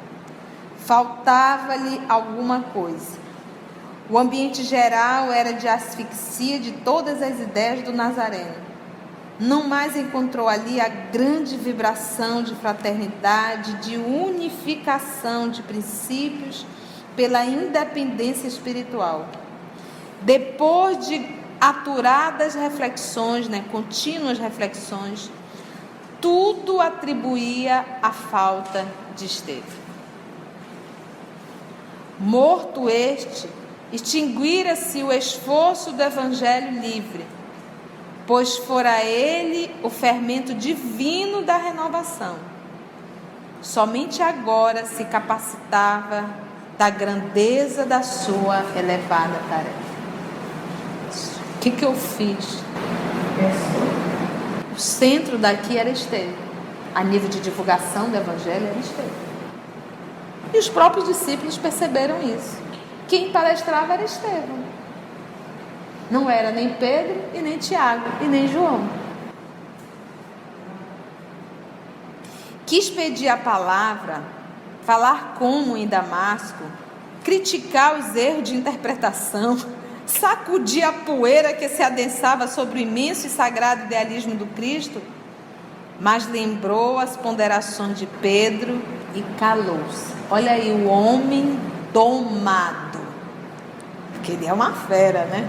Faltava-lhe 0.86 2.00
alguma 2.08 2.60
coisa. 2.72 3.18
O 4.08 4.18
ambiente 4.18 4.62
geral 4.62 5.30
era 5.30 5.52
de 5.52 5.68
asfixia 5.68 6.58
de 6.58 6.72
todas 6.72 7.20
as 7.20 7.40
ideias 7.40 7.82
do 7.82 7.92
Nazareno. 7.92 8.69
Não 9.40 9.66
mais 9.66 9.96
encontrou 9.96 10.46
ali 10.46 10.78
a 10.78 10.88
grande 10.88 11.56
vibração 11.56 12.42
de 12.42 12.54
fraternidade, 12.54 13.72
de 13.78 13.96
unificação 13.96 15.48
de 15.48 15.62
princípios 15.62 16.66
pela 17.16 17.42
independência 17.46 18.46
espiritual. 18.46 19.26
Depois 20.20 21.06
de 21.08 21.26
aturadas 21.58 22.54
reflexões, 22.54 23.48
né, 23.48 23.64
contínuas 23.72 24.38
reflexões, 24.38 25.30
tudo 26.20 26.78
atribuía 26.78 27.84
a 28.02 28.12
falta 28.12 28.86
de 29.16 29.24
Estevão. 29.24 29.80
Morto 32.18 32.90
este, 32.90 33.48
extinguira-se 33.90 35.02
o 35.02 35.10
esforço 35.10 35.92
do 35.92 36.02
Evangelho 36.02 36.78
livre, 36.78 37.24
pois 38.26 38.56
fora 38.56 39.02
ele 39.04 39.74
o 39.82 39.90
fermento 39.90 40.54
divino 40.54 41.42
da 41.42 41.56
renovação. 41.56 42.36
Somente 43.62 44.22
agora 44.22 44.86
se 44.86 45.04
capacitava 45.04 46.24
da 46.78 46.88
grandeza 46.88 47.84
da 47.84 48.02
sua 48.02 48.64
elevada 48.74 49.38
tarefa. 49.50 49.90
O 51.56 51.58
que, 51.60 51.70
que 51.70 51.84
eu 51.84 51.94
fiz? 51.94 52.62
O 54.74 54.80
centro 54.80 55.36
daqui 55.36 55.76
era 55.76 55.90
Estevão. 55.90 56.50
A 56.94 57.04
nível 57.04 57.28
de 57.28 57.38
divulgação 57.40 58.08
do 58.08 58.16
Evangelho 58.16 58.66
era 58.66 58.78
Estevão. 58.78 59.10
E 60.54 60.58
os 60.58 60.68
próprios 60.70 61.06
discípulos 61.06 61.58
perceberam 61.58 62.22
isso. 62.22 62.56
Quem 63.06 63.30
palestrava 63.30 63.92
era 63.92 64.04
Estevão. 64.04 64.69
Não 66.10 66.28
era 66.28 66.50
nem 66.50 66.74
Pedro, 66.74 67.22
e 67.32 67.40
nem 67.40 67.56
Tiago, 67.56 68.04
e 68.20 68.24
nem 68.24 68.48
João. 68.48 68.88
Quis 72.66 72.90
pedir 72.90 73.28
a 73.28 73.36
palavra, 73.36 74.22
falar 74.84 75.34
como 75.38 75.76
em 75.76 75.86
Damasco, 75.86 76.64
criticar 77.22 77.98
os 77.98 78.16
erros 78.16 78.44
de 78.44 78.56
interpretação, 78.56 79.56
sacudir 80.06 80.82
a 80.82 80.92
poeira 80.92 81.52
que 81.52 81.68
se 81.68 81.82
adensava 81.82 82.48
sobre 82.48 82.80
o 82.80 82.82
imenso 82.82 83.26
e 83.26 83.30
sagrado 83.30 83.84
idealismo 83.84 84.34
do 84.34 84.46
Cristo, 84.46 85.00
mas 86.00 86.26
lembrou 86.26 86.98
as 86.98 87.16
ponderações 87.16 87.98
de 87.98 88.06
Pedro 88.06 88.80
e 89.14 89.22
calou-se. 89.38 90.12
Olha 90.30 90.52
aí 90.52 90.72
o 90.72 90.86
homem 90.86 91.58
domado. 91.92 92.98
Porque 94.12 94.32
ele 94.32 94.46
é 94.46 94.52
uma 94.52 94.72
fera, 94.72 95.24
né? 95.26 95.48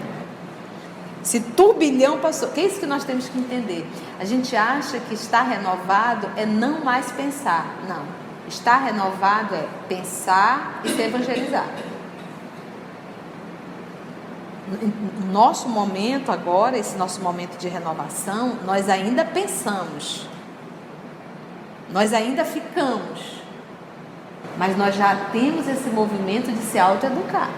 Se 1.23 1.39
turbilhão 1.39 2.19
passou, 2.19 2.49
que 2.49 2.61
é 2.61 2.65
isso 2.65 2.79
que 2.79 2.85
nós 2.85 3.03
temos 3.03 3.29
que 3.29 3.37
entender. 3.37 3.87
A 4.19 4.25
gente 4.25 4.55
acha 4.55 4.99
que 4.99 5.13
estar 5.13 5.43
renovado 5.43 6.29
é 6.35 6.45
não 6.45 6.83
mais 6.83 7.11
pensar. 7.11 7.65
Não. 7.87 8.03
Estar 8.47 8.77
renovado 8.77 9.53
é 9.53 9.67
pensar 9.87 10.81
e 10.83 10.89
se 10.89 11.01
evangelizar. 11.01 11.67
Nosso 15.31 15.69
momento 15.69 16.31
agora, 16.31 16.77
esse 16.77 16.97
nosso 16.97 17.21
momento 17.21 17.57
de 17.57 17.67
renovação, 17.67 18.57
nós 18.65 18.89
ainda 18.89 19.23
pensamos. 19.23 20.27
Nós 21.91 22.13
ainda 22.13 22.43
ficamos. 22.43 23.41
Mas 24.57 24.77
nós 24.77 24.95
já 24.95 25.15
temos 25.31 25.67
esse 25.67 25.89
movimento 25.89 26.51
de 26.51 26.61
se 26.63 26.79
autoeducar. 26.79 27.49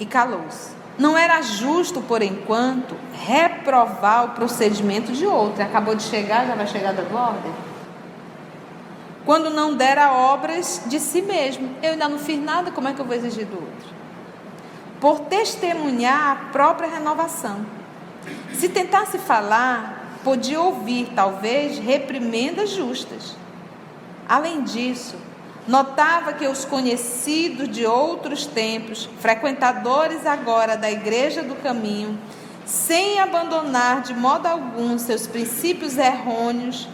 E 0.00 0.06
calou-se. 0.06 0.70
Não 0.98 1.16
era 1.16 1.40
justo, 1.42 2.00
por 2.02 2.22
enquanto, 2.22 2.96
reprovar 3.12 4.24
o 4.24 4.28
procedimento 4.30 5.12
de 5.12 5.26
outro. 5.26 5.62
Acabou 5.62 5.94
de 5.94 6.02
chegar, 6.02 6.46
já 6.46 6.54
vai 6.54 6.66
chegar 6.66 6.92
dando 6.92 7.14
ordem? 7.14 7.52
Quando 9.24 9.50
não 9.50 9.76
dera 9.76 10.12
obras 10.12 10.82
de 10.86 10.98
si 10.98 11.22
mesmo. 11.22 11.70
Eu 11.82 11.92
ainda 11.92 12.08
não 12.08 12.18
fiz 12.18 12.42
nada, 12.42 12.70
como 12.70 12.88
é 12.88 12.92
que 12.92 13.00
eu 13.00 13.04
vou 13.04 13.14
exigir 13.14 13.46
do 13.46 13.56
outro? 13.56 13.94
Por 15.00 15.20
testemunhar 15.20 16.32
a 16.32 16.36
própria 16.50 16.88
renovação. 16.88 17.64
Se 18.54 18.68
tentasse 18.68 19.18
falar, 19.18 20.18
podia 20.24 20.60
ouvir, 20.60 21.12
talvez, 21.14 21.78
reprimendas 21.78 22.70
justas. 22.70 23.36
Além 24.28 24.62
disso, 24.62 25.16
Notava 25.68 26.32
que 26.32 26.46
os 26.46 26.64
conhecidos 26.64 27.68
de 27.68 27.86
outros 27.86 28.46
tempos, 28.46 29.08
frequentadores 29.20 30.26
agora 30.26 30.76
da 30.76 30.90
Igreja 30.90 31.42
do 31.42 31.54
Caminho, 31.56 32.18
sem 32.64 33.20
abandonar 33.20 34.02
de 34.02 34.14
modo 34.14 34.46
algum 34.46 34.98
seus 34.98 35.26
princípios 35.26 35.98
errôneos, 35.98 36.88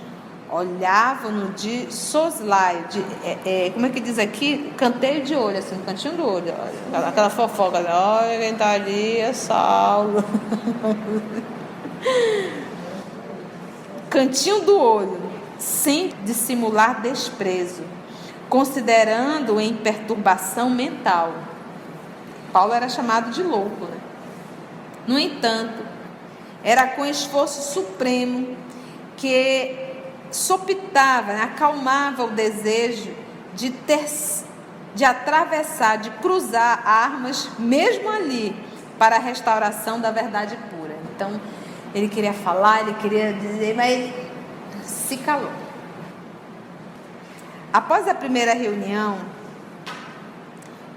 olhavam-no 0.50 1.52
de 1.52 1.92
soslaio, 1.92 2.86
de, 2.88 3.00
é, 3.24 3.66
é, 3.66 3.70
como 3.70 3.86
é 3.86 3.90
que 3.90 4.00
diz 4.00 4.18
aqui? 4.18 4.72
Canteio 4.76 5.24
de 5.24 5.34
olho, 5.34 5.58
assim, 5.58 5.76
cantinho 5.84 6.14
do 6.14 6.26
olho, 6.26 6.54
olha, 6.92 7.06
aquela 7.06 7.30
fofoca, 7.30 7.78
olha 7.78 8.38
quem 8.38 8.52
está 8.52 8.70
ali 8.70 9.18
é 9.18 9.32
Saulo. 9.32 10.24
cantinho 14.10 14.60
do 14.60 14.78
olho, 14.78 15.20
sem 15.58 16.12
dissimular 16.24 17.00
desprezo 17.00 17.95
considerando 18.48 19.60
em 19.60 19.74
perturbação 19.74 20.70
mental. 20.70 21.32
Paulo 22.52 22.72
era 22.72 22.88
chamado 22.88 23.30
de 23.30 23.42
louco, 23.42 23.84
né? 23.84 23.98
No 25.06 25.18
entanto, 25.18 25.84
era 26.64 26.86
com 26.88 27.04
esforço 27.04 27.72
supremo 27.72 28.56
que 29.16 29.86
sopitava, 30.30 31.32
né? 31.32 31.42
acalmava 31.44 32.24
o 32.24 32.30
desejo 32.30 33.14
de 33.54 33.70
ter, 33.70 34.04
de 34.94 35.04
atravessar, 35.04 35.98
de 35.98 36.10
cruzar 36.10 36.82
armas, 36.86 37.48
mesmo 37.58 38.10
ali, 38.10 38.54
para 38.98 39.16
a 39.16 39.18
restauração 39.18 40.00
da 40.00 40.10
verdade 40.10 40.58
pura. 40.70 40.96
Então, 41.14 41.40
ele 41.94 42.08
queria 42.08 42.32
falar, 42.32 42.80
ele 42.80 42.94
queria 42.94 43.32
dizer, 43.32 43.74
mas 43.74 43.92
ele 43.92 44.14
se 44.82 45.16
calou. 45.18 45.65
Após 47.72 48.08
a 48.08 48.14
primeira 48.14 48.54
reunião, 48.54 49.18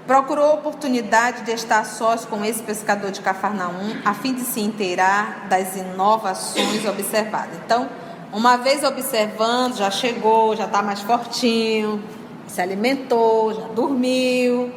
procurou 0.06 0.46
a 0.46 0.54
oportunidade 0.54 1.42
de 1.42 1.52
estar 1.52 1.84
sós 1.84 2.24
com 2.24 2.44
esse 2.44 2.62
pescador 2.62 3.10
de 3.10 3.20
Cafarnaum, 3.20 3.96
a 4.04 4.14
fim 4.14 4.34
de 4.34 4.40
se 4.40 4.60
inteirar 4.60 5.46
das 5.48 5.76
inovações 5.76 6.84
observadas. 6.84 7.56
Então, 7.64 7.88
uma 8.32 8.56
vez 8.56 8.82
observando, 8.82 9.76
já 9.76 9.90
chegou, 9.90 10.56
já 10.56 10.64
está 10.64 10.82
mais 10.82 11.00
fortinho, 11.00 12.02
se 12.46 12.60
alimentou, 12.60 13.54
já 13.54 13.66
dormiu, 13.68 14.72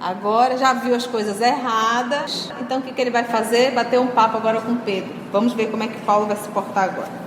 agora 0.00 0.56
já 0.56 0.72
viu 0.72 0.94
as 0.94 1.06
coisas 1.06 1.40
erradas. 1.40 2.50
Então, 2.60 2.78
o 2.78 2.82
que, 2.82 2.92
que 2.92 3.00
ele 3.00 3.10
vai 3.10 3.24
fazer? 3.24 3.72
Bater 3.72 3.98
um 3.98 4.08
papo 4.08 4.36
agora 4.36 4.60
com 4.60 4.76
Pedro. 4.76 5.12
Vamos 5.32 5.52
ver 5.52 5.70
como 5.70 5.82
é 5.82 5.88
que 5.88 6.00
Paulo 6.02 6.26
vai 6.26 6.36
se 6.36 6.48
portar 6.48 6.84
agora. 6.84 7.25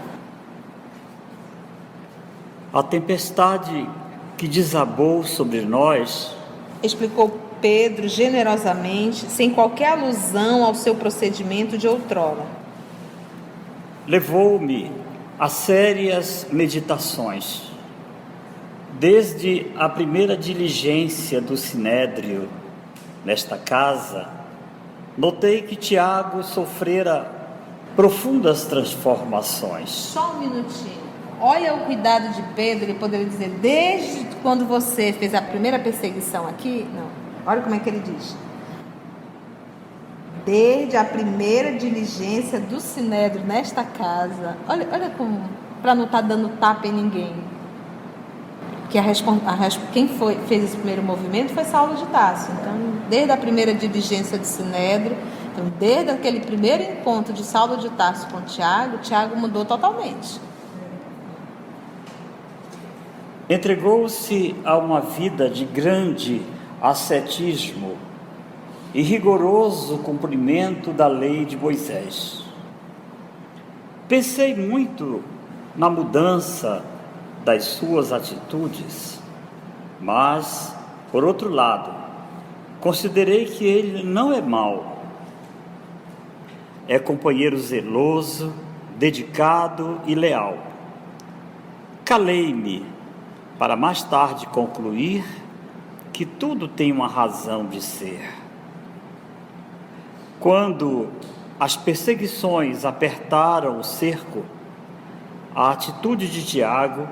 A 2.72 2.84
tempestade 2.84 3.90
que 4.38 4.48
desabou 4.48 5.24
sobre 5.24 5.62
nós, 5.62 6.32
explicou 6.84 7.38
Pedro 7.60 8.08
generosamente, 8.08 9.26
sem 9.26 9.50
qualquer 9.50 9.94
alusão 9.94 10.64
ao 10.64 10.74
seu 10.74 10.96
procedimento 10.96 11.78
de 11.78 11.88
outrora. 11.88 12.46
Levou-me 14.08 14.92
a 15.38 15.50
sérias 15.50 16.48
meditações. 16.52 17.64
Desde 19.00 19.68
a 19.78 19.88
primeira 19.90 20.38
diligência 20.38 21.42
do 21.42 21.58
sinédrio 21.58 22.50
nesta 23.26 23.58
casa, 23.58 24.28
notei 25.18 25.62
que 25.62 25.76
Tiago 25.76 26.44
sofrera 26.44 27.30
profundas 27.96 28.66
transformações. 28.66 29.90
Só 29.90 30.34
um 30.34 30.40
minutinho. 30.40 31.09
Olha 31.41 31.73
o 31.73 31.86
cuidado 31.86 32.34
de 32.34 32.41
Pedro, 32.54 32.86
ele 32.86 32.95
poderia 32.95 33.25
dizer, 33.25 33.49
desde 33.62 34.25
quando 34.41 34.65
você 34.65 35.13
fez 35.13 35.34
a 35.34 35.41
primeira 35.41 35.80
perseguição 35.80 36.45
aqui, 36.47 36.86
não. 36.93 37.08
Olha 37.45 37.62
como 37.62 37.75
é 37.75 37.80
que 37.80 37.89
ele 37.89 37.99
diz. 37.99 38.36
Desde 40.45 40.97
a 40.97 41.04
primeira 41.06 41.78
diligência 41.78 42.60
do 42.60 42.82
Sinédrio 42.82 43.45
nesta 43.45 43.84
casa. 43.84 44.58
Olha, 44.67 44.88
olha 44.91 45.10
como, 45.12 45.41
para 45.82 45.95
não 45.95 46.06
estar 46.06 46.21
tá 46.21 46.28
dando 46.28 46.49
tapa 46.58 46.88
em 46.88 46.91
ninguém. 46.91 47.34
Que 48.89 48.97
a, 48.97 49.04
a, 49.04 49.91
quem 49.93 50.08
foi, 50.10 50.36
fez 50.47 50.63
esse 50.65 50.75
primeiro 50.75 51.04
movimento 51.04 51.54
foi 51.54 51.63
Saulo 51.63 51.95
de 51.95 52.06
Tarso. 52.08 52.52
Então, 52.52 52.73
desde 53.10 53.32
a 53.32 53.38
primeira 53.38 53.73
diligência 53.73 54.38
do 54.38 54.45
Sinédrio, 54.45 55.15
então, 55.54 55.71
desde 55.80 56.12
aquele 56.12 56.41
primeiro 56.41 56.84
encontro 56.84 57.32
de 57.32 57.43
Saulo 57.43 57.78
de 57.78 57.89
Tarso 57.91 58.28
com 58.28 58.41
Tiago, 58.41 58.97
Tiago 58.97 59.38
mudou 59.38 59.63
totalmente. 59.63 60.49
Entregou-se 63.50 64.56
a 64.64 64.78
uma 64.78 65.02
vida 65.02 65.50
de 65.50 65.66
grande 65.66 66.40
ascetismo 66.80 67.98
e 68.94 69.02
rigoroso 69.02 69.98
cumprimento 69.98 70.92
da 70.92 71.08
lei 71.08 71.46
de 71.46 71.58
Moisés. 71.58 72.44
Pensei 74.08 74.56
muito 74.56 75.24
na 75.76 75.90
mudança 75.90 76.86
das 77.44 77.64
suas 77.64 78.14
atitudes, 78.14 79.20
mas, 80.00 80.76
por 81.12 81.24
outro 81.24 81.50
lado, 81.50 81.92
considerei 82.80 83.46
que 83.46 83.66
ele 83.66 84.04
não 84.04 84.32
é 84.32 84.42
mau. 84.42 85.00
É 86.88 87.00
companheiro 87.00 87.58
zeloso, 87.58 88.54
dedicado 88.96 90.02
e 90.06 90.14
leal. 90.14 90.56
Calei-me 92.06 92.99
para 93.60 93.76
mais 93.76 94.02
tarde 94.02 94.48
concluir 94.48 95.26
que 96.13 96.26
tudo 96.26 96.65
tem 96.65 96.93
uma 96.93 97.10
razão 97.10 97.65
de 97.65 97.82
ser. 97.82 98.34
Quando 100.39 101.10
as 101.60 101.76
perseguições 101.76 102.86
apertaram 102.86 103.78
o 103.78 103.84
cerco, 103.84 104.45
a 105.54 105.72
atitude 105.72 106.30
de 106.30 106.45
Tiago, 106.45 107.06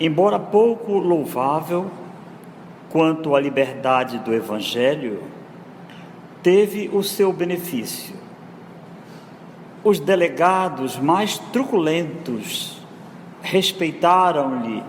embora 0.00 0.36
pouco 0.36 0.98
louvável 0.98 1.88
quanto 2.90 3.36
à 3.36 3.40
liberdade 3.40 4.18
do 4.18 4.34
Evangelho, 4.34 5.22
teve 6.42 6.90
o 6.92 7.04
seu 7.04 7.32
benefício. 7.32 8.16
Os 9.84 10.00
delegados 10.00 10.98
mais 10.98 11.38
truculentos 11.38 12.82
respeitaram-lhe 13.42 14.82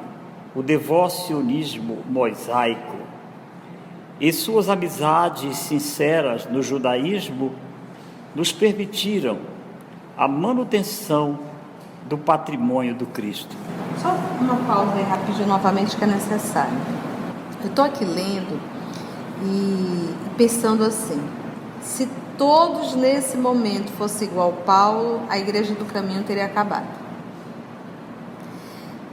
o 0.60 0.62
devocionismo 0.62 2.00
mosaico 2.10 2.98
e 4.19 4.34
suas 4.34 4.67
amizades 4.67 5.56
sinceras 5.56 6.45
no 6.48 6.62
judaísmo 6.62 7.54
nos 8.36 8.52
permitiram 8.52 9.39
a 10.17 10.28
manutenção 10.28 11.39
do 12.10 12.17
patrimônio 12.17 12.93
do 12.93 13.06
Cristo. 13.06 13.56
Só 14.02 14.13
uma 14.41 14.58
pausa 14.67 14.95
aí 14.95 15.04
rapidinho 15.04 15.48
novamente 15.48 15.95
que 15.95 16.04
é 16.04 16.08
necessário. 16.08 16.78
Eu 17.63 17.69
estou 17.69 17.86
aqui 17.86 18.04
lendo 18.04 18.60
e 19.41 20.13
pensando 20.36 20.84
assim, 20.84 21.22
se 21.82 22.06
todos 22.38 22.95
nesse 22.95 23.38
momento 23.38 23.89
fossem 23.93 24.28
igual 24.28 24.52
Paulo, 24.65 25.22
a 25.30 25.39
igreja 25.39 25.74
do 25.74 25.86
caminho 25.86 26.22
teria 26.24 26.48
acabado. 26.48 27.09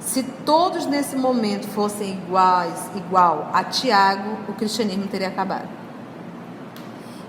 Se 0.06 0.22
todos 0.22 0.86
nesse 0.86 1.16
momento 1.16 1.66
fossem 1.66 2.12
iguais, 2.12 2.88
igual 2.94 3.50
a 3.52 3.64
Tiago, 3.64 4.38
o 4.48 4.52
cristianismo 4.52 5.08
teria 5.08 5.26
acabado. 5.26 5.68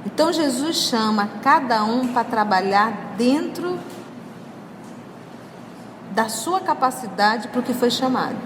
Então 0.05 0.31
Jesus 0.31 0.75
chama 0.75 1.27
cada 1.41 1.83
um 1.83 2.07
para 2.07 2.23
trabalhar 2.23 3.15
dentro 3.17 3.79
da 6.11 6.29
sua 6.29 6.59
capacidade 6.59 7.47
para 7.47 7.61
o 7.61 7.63
que 7.63 7.73
foi 7.73 7.89
chamado. 7.89 8.37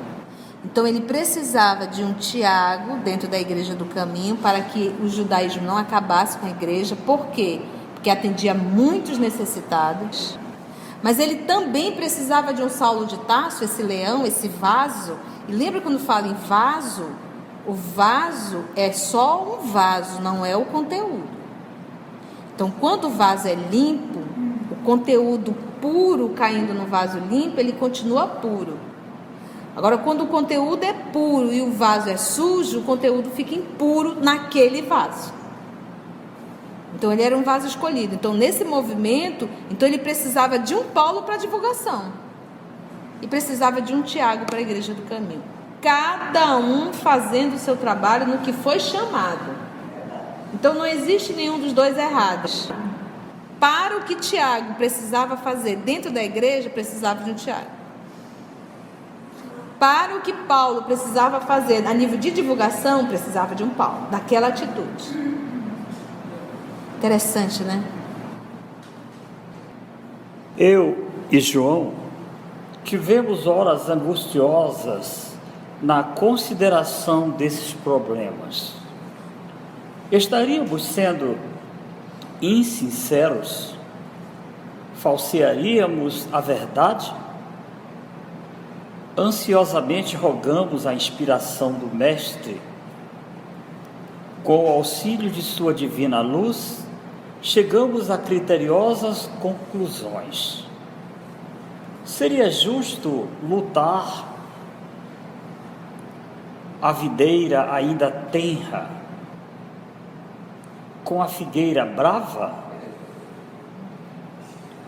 Então 0.63 0.87
ele 0.87 1.01
precisava 1.01 1.85
de 1.85 2.01
um 2.01 2.13
Tiago 2.13 2.99
dentro 3.03 3.27
da 3.27 3.37
igreja 3.37 3.75
do 3.75 3.83
caminho 3.83 4.37
para 4.37 4.61
que 4.61 4.95
o 5.03 5.09
judaísmo 5.09 5.63
não 5.63 5.77
acabasse 5.77 6.37
com 6.37 6.45
a 6.45 6.49
igreja. 6.51 6.95
Por 6.95 7.27
quê? 7.27 7.61
Porque 7.93 8.09
atendia 8.09 8.53
muitos 8.53 9.17
necessitados. 9.17 10.39
Mas 11.01 11.19
ele 11.19 11.37
também 11.45 11.93
precisava 11.93 12.53
de 12.53 12.61
um 12.61 12.69
Saulo 12.69 13.05
de 13.05 13.17
Tarso, 13.19 13.63
esse 13.63 13.81
leão, 13.81 14.25
esse 14.25 14.47
vaso. 14.47 15.17
E 15.47 15.51
lembra 15.51 15.81
quando 15.81 15.99
fala 15.99 16.27
em 16.27 16.33
vaso? 16.33 17.05
O 17.65 17.73
vaso 17.73 18.65
é 18.75 18.91
só 18.91 19.43
um 19.43 19.67
vaso, 19.67 20.21
não 20.21 20.45
é 20.45 20.55
o 20.55 20.65
conteúdo. 20.65 21.29
Então, 22.53 22.71
quando 22.79 23.05
o 23.05 23.09
vaso 23.09 23.47
é 23.47 23.55
limpo, 23.55 24.19
o 24.71 24.75
conteúdo 24.83 25.55
puro 25.81 26.29
caindo 26.29 26.73
no 26.73 26.85
vaso 26.85 27.17
limpo, 27.17 27.59
ele 27.59 27.73
continua 27.73 28.27
puro. 28.27 28.77
Agora, 29.75 29.97
quando 29.97 30.23
o 30.23 30.27
conteúdo 30.27 30.83
é 30.83 30.93
puro 30.93 31.51
e 31.51 31.61
o 31.61 31.71
vaso 31.71 32.09
é 32.09 32.17
sujo, 32.17 32.79
o 32.79 32.83
conteúdo 32.83 33.29
fica 33.31 33.55
impuro 33.55 34.17
naquele 34.21 34.81
vaso. 34.81 35.33
Então 36.95 37.11
ele 37.11 37.21
era 37.21 37.37
um 37.37 37.43
vaso 37.43 37.67
escolhido. 37.67 38.15
Então 38.15 38.33
nesse 38.33 38.63
movimento, 38.63 39.49
então 39.69 39.87
ele 39.87 39.97
precisava 39.97 40.59
de 40.59 40.75
um 40.75 40.83
Paulo 40.85 41.23
para 41.23 41.37
divulgação 41.37 42.11
e 43.21 43.27
precisava 43.27 43.81
de 43.81 43.93
um 43.93 44.01
Tiago 44.01 44.45
para 44.45 44.57
a 44.57 44.61
igreja 44.61 44.93
do 44.93 45.01
caminho. 45.03 45.43
Cada 45.81 46.57
um 46.57 46.93
fazendo 46.93 47.55
o 47.55 47.59
seu 47.59 47.75
trabalho 47.75 48.27
no 48.27 48.39
que 48.39 48.53
foi 48.53 48.79
chamado. 48.79 49.55
Então 50.53 50.73
não 50.73 50.85
existe 50.85 51.33
nenhum 51.33 51.59
dos 51.59 51.73
dois 51.73 51.97
errados. 51.97 52.69
Para 53.59 53.97
o 53.97 54.01
que 54.01 54.15
Tiago 54.15 54.73
precisava 54.73 55.37
fazer 55.37 55.77
dentro 55.77 56.11
da 56.11 56.23
igreja, 56.23 56.69
precisava 56.69 57.23
de 57.23 57.31
um 57.31 57.35
Tiago 57.35 57.81
para 59.81 60.15
o 60.15 60.21
que 60.21 60.31
Paulo 60.31 60.83
precisava 60.83 61.41
fazer 61.41 61.87
a 61.87 61.93
nível 61.95 62.15
de 62.15 62.29
divulgação, 62.29 63.07
precisava 63.07 63.55
de 63.55 63.63
um 63.63 63.69
Paulo, 63.69 64.09
daquela 64.11 64.49
atitude. 64.49 65.50
Interessante, 67.01 67.63
né? 67.63 67.83
Eu 70.55 71.07
e 71.31 71.39
João 71.39 71.93
tivemos 72.83 73.47
horas 73.47 73.89
angustiosas 73.89 75.35
na 75.81 76.03
consideração 76.03 77.31
desses 77.31 77.73
problemas. 77.73 78.73
Estaríamos 80.11 80.85
sendo 80.85 81.39
insinceros? 82.39 83.73
Falsearíamos 84.93 86.27
a 86.31 86.39
verdade? 86.39 87.11
Ansiosamente 89.17 90.15
rogamos 90.15 90.85
a 90.85 90.93
inspiração 90.93 91.73
do 91.73 91.87
Mestre. 91.87 92.61
Com 94.43 94.65
o 94.65 94.71
auxílio 94.71 95.31
de 95.31 95.41
Sua 95.41 95.73
divina 95.73 96.21
luz, 96.21 96.90
chegamos 97.41 98.11
a 98.11 98.17
criteriosas 98.17 99.29
conclusões. 99.39 100.63
Seria 102.05 102.51
justo 102.51 103.27
lutar 103.43 104.29
a 106.81 106.91
videira 106.91 107.73
ainda 107.73 108.11
tenra 108.11 108.89
com 111.03 111.21
a 111.21 111.27
figueira 111.27 111.85
brava? 111.85 112.53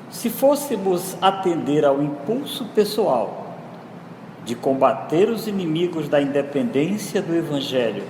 Se 0.10 0.30
fôssemos 0.30 1.18
atender 1.22 1.84
ao 1.86 2.02
impulso 2.02 2.66
pessoal 2.66 3.48
de 4.46 4.56
combater 4.56 5.30
os 5.30 5.48
inimigos 5.48 6.08
da 6.08 6.22
independência 6.22 7.22
do 7.22 7.36
Evangelho, 7.36 8.04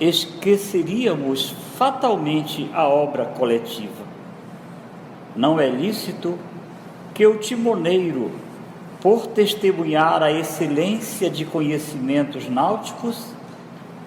esqueceríamos 0.00 1.54
fatalmente 1.76 2.70
a 2.72 2.88
obra 2.88 3.26
coletiva. 3.26 4.08
Não 5.36 5.60
é 5.60 5.68
lícito 5.68 6.38
que 7.12 7.26
o 7.26 7.36
timoneiro, 7.36 8.30
por 9.00 9.26
testemunhar 9.26 10.22
a 10.22 10.32
excelência 10.32 11.28
de 11.28 11.44
conhecimentos 11.44 12.48
náuticos, 12.48 13.26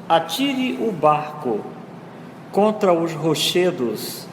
atire 0.09 0.79
o 0.81 0.91
barco 0.91 1.61
contra 2.51 2.91
os 2.91 3.13
rochedos, 3.13 4.27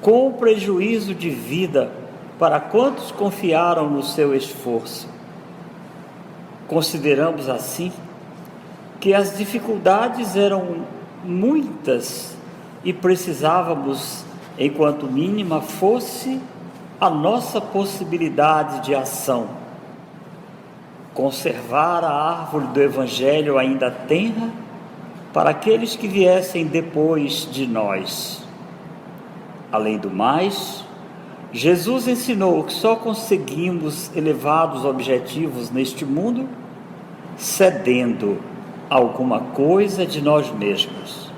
com 0.00 0.32
prejuízo 0.32 1.14
de 1.14 1.30
vida 1.30 1.92
para 2.38 2.58
quantos 2.58 3.12
confiaram 3.12 3.88
no 3.88 4.02
seu 4.02 4.34
esforço. 4.34 5.08
Consideramos 6.66 7.48
assim 7.48 7.92
que 9.02 9.12
as 9.12 9.36
dificuldades 9.36 10.36
eram 10.36 10.84
muitas 11.24 12.36
e 12.84 12.92
precisávamos, 12.92 14.24
enquanto 14.56 15.10
mínima 15.10 15.60
fosse, 15.60 16.40
a 17.00 17.10
nossa 17.10 17.60
possibilidade 17.60 18.86
de 18.86 18.94
ação. 18.94 19.48
Conservar 21.12 22.04
a 22.04 22.12
árvore 22.12 22.68
do 22.68 22.80
Evangelho 22.80 23.58
ainda 23.58 23.90
tenra 23.90 24.48
para 25.32 25.50
aqueles 25.50 25.96
que 25.96 26.06
viessem 26.06 26.64
depois 26.64 27.48
de 27.50 27.66
nós. 27.66 28.44
Além 29.72 29.98
do 29.98 30.12
mais, 30.12 30.84
Jesus 31.52 32.06
ensinou 32.06 32.62
que 32.62 32.72
só 32.72 32.94
conseguimos 32.94 34.16
elevados 34.16 34.84
objetivos 34.84 35.72
neste 35.72 36.04
mundo 36.04 36.48
cedendo 37.36 38.51
alguma 38.92 39.40
coisa 39.40 40.04
de 40.06 40.20
nós 40.20 40.50
mesmos. 40.52 41.30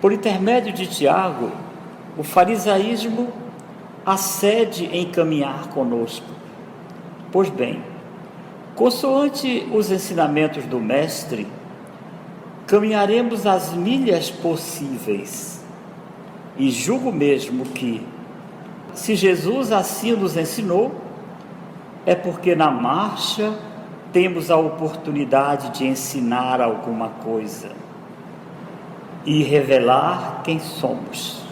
Por 0.00 0.12
intermédio 0.12 0.72
de 0.72 0.86
Tiago, 0.86 1.50
o 2.16 2.22
farisaísmo 2.22 3.28
acede 4.06 4.86
em 4.86 5.10
caminhar 5.10 5.68
conosco. 5.68 6.26
Pois 7.32 7.50
bem, 7.50 7.82
consoante 8.74 9.66
os 9.72 9.90
ensinamentos 9.90 10.64
do 10.64 10.78
Mestre, 10.78 11.46
caminharemos 12.66 13.46
as 13.46 13.72
milhas 13.72 14.30
possíveis. 14.30 15.64
E 16.56 16.70
julgo 16.70 17.12
mesmo 17.12 17.64
que, 17.64 18.06
se 18.94 19.14
Jesus 19.14 19.72
assim 19.72 20.12
nos 20.12 20.36
ensinou, 20.36 20.94
é 22.06 22.14
porque 22.14 22.54
na 22.54 22.70
marcha 22.70 23.52
temos 24.12 24.50
a 24.50 24.56
oportunidade 24.56 25.70
de 25.70 25.86
ensinar 25.86 26.60
alguma 26.60 27.08
coisa 27.08 27.70
e 29.24 29.42
revelar 29.42 30.42
quem 30.42 30.58
somos. 30.58 31.42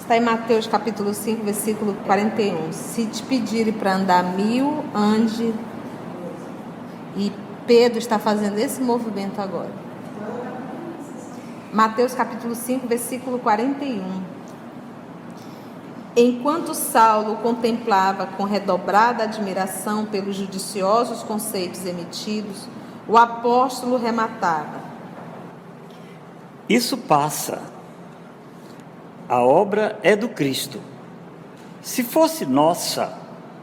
Está 0.00 0.16
em 0.16 0.20
Mateus 0.20 0.66
capítulo 0.68 1.12
5, 1.12 1.44
versículo 1.44 1.94
41. 2.06 2.72
Se 2.72 3.06
te 3.06 3.22
pedirem 3.24 3.72
para 3.72 3.94
andar 3.94 4.22
mil, 4.36 4.84
ande. 4.94 5.52
E 7.16 7.32
Pedro 7.66 7.98
está 7.98 8.18
fazendo 8.18 8.58
esse 8.58 8.80
movimento 8.80 9.40
agora. 9.40 9.72
Mateus 11.72 12.14
capítulo 12.14 12.54
5, 12.54 12.86
versículo 12.86 13.38
41. 13.40 14.35
Enquanto 16.18 16.72
Saulo 16.72 17.36
contemplava 17.36 18.26
com 18.26 18.44
redobrada 18.44 19.24
admiração 19.24 20.06
pelos 20.06 20.34
judiciosos 20.36 21.22
conceitos 21.22 21.84
emitidos, 21.84 22.66
o 23.06 23.18
apóstolo 23.18 23.98
rematava: 23.98 24.80
Isso 26.66 26.96
passa. 26.96 27.60
A 29.28 29.42
obra 29.42 29.98
é 30.02 30.16
do 30.16 30.30
Cristo. 30.30 30.80
Se 31.82 32.02
fosse 32.02 32.46
nossa, 32.46 33.12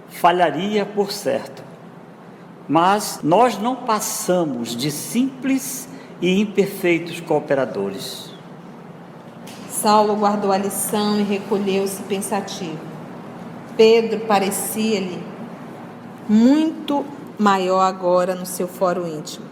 falharia 0.10 0.86
por 0.86 1.12
certo. 1.12 1.64
Mas 2.68 3.20
nós 3.24 3.58
não 3.58 3.78
passamos 3.78 4.76
de 4.76 4.92
simples 4.92 5.90
e 6.22 6.40
imperfeitos 6.40 7.20
cooperadores. 7.20 8.33
Saulo 9.84 10.16
guardou 10.16 10.54
a 10.54 10.58
lição 10.58 11.20
e 11.20 11.24
recolheu-se 11.24 12.02
pensativo. 12.04 12.80
Pedro 13.76 14.22
parecia-lhe 14.22 15.22
muito 16.30 17.04
maior 17.38 17.82
agora 17.82 18.34
no 18.34 18.46
seu 18.46 18.66
fórum 18.66 19.06
íntimo. 19.06 19.46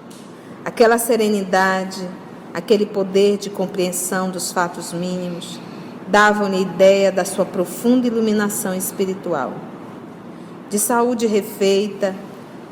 Aquela 0.63 0.97
serenidade, 0.97 2.07
aquele 2.53 2.85
poder 2.85 3.39
de 3.39 3.49
compreensão 3.49 4.29
dos 4.29 4.53
fatos 4.53 4.93
mínimos, 4.93 5.59
davam-lhe 6.07 6.61
ideia 6.61 7.11
da 7.11 7.25
sua 7.25 7.43
profunda 7.43 8.07
iluminação 8.07 8.73
espiritual. 8.73 9.51
De 10.69 10.79
saúde 10.79 11.27
refeita, 11.27 12.15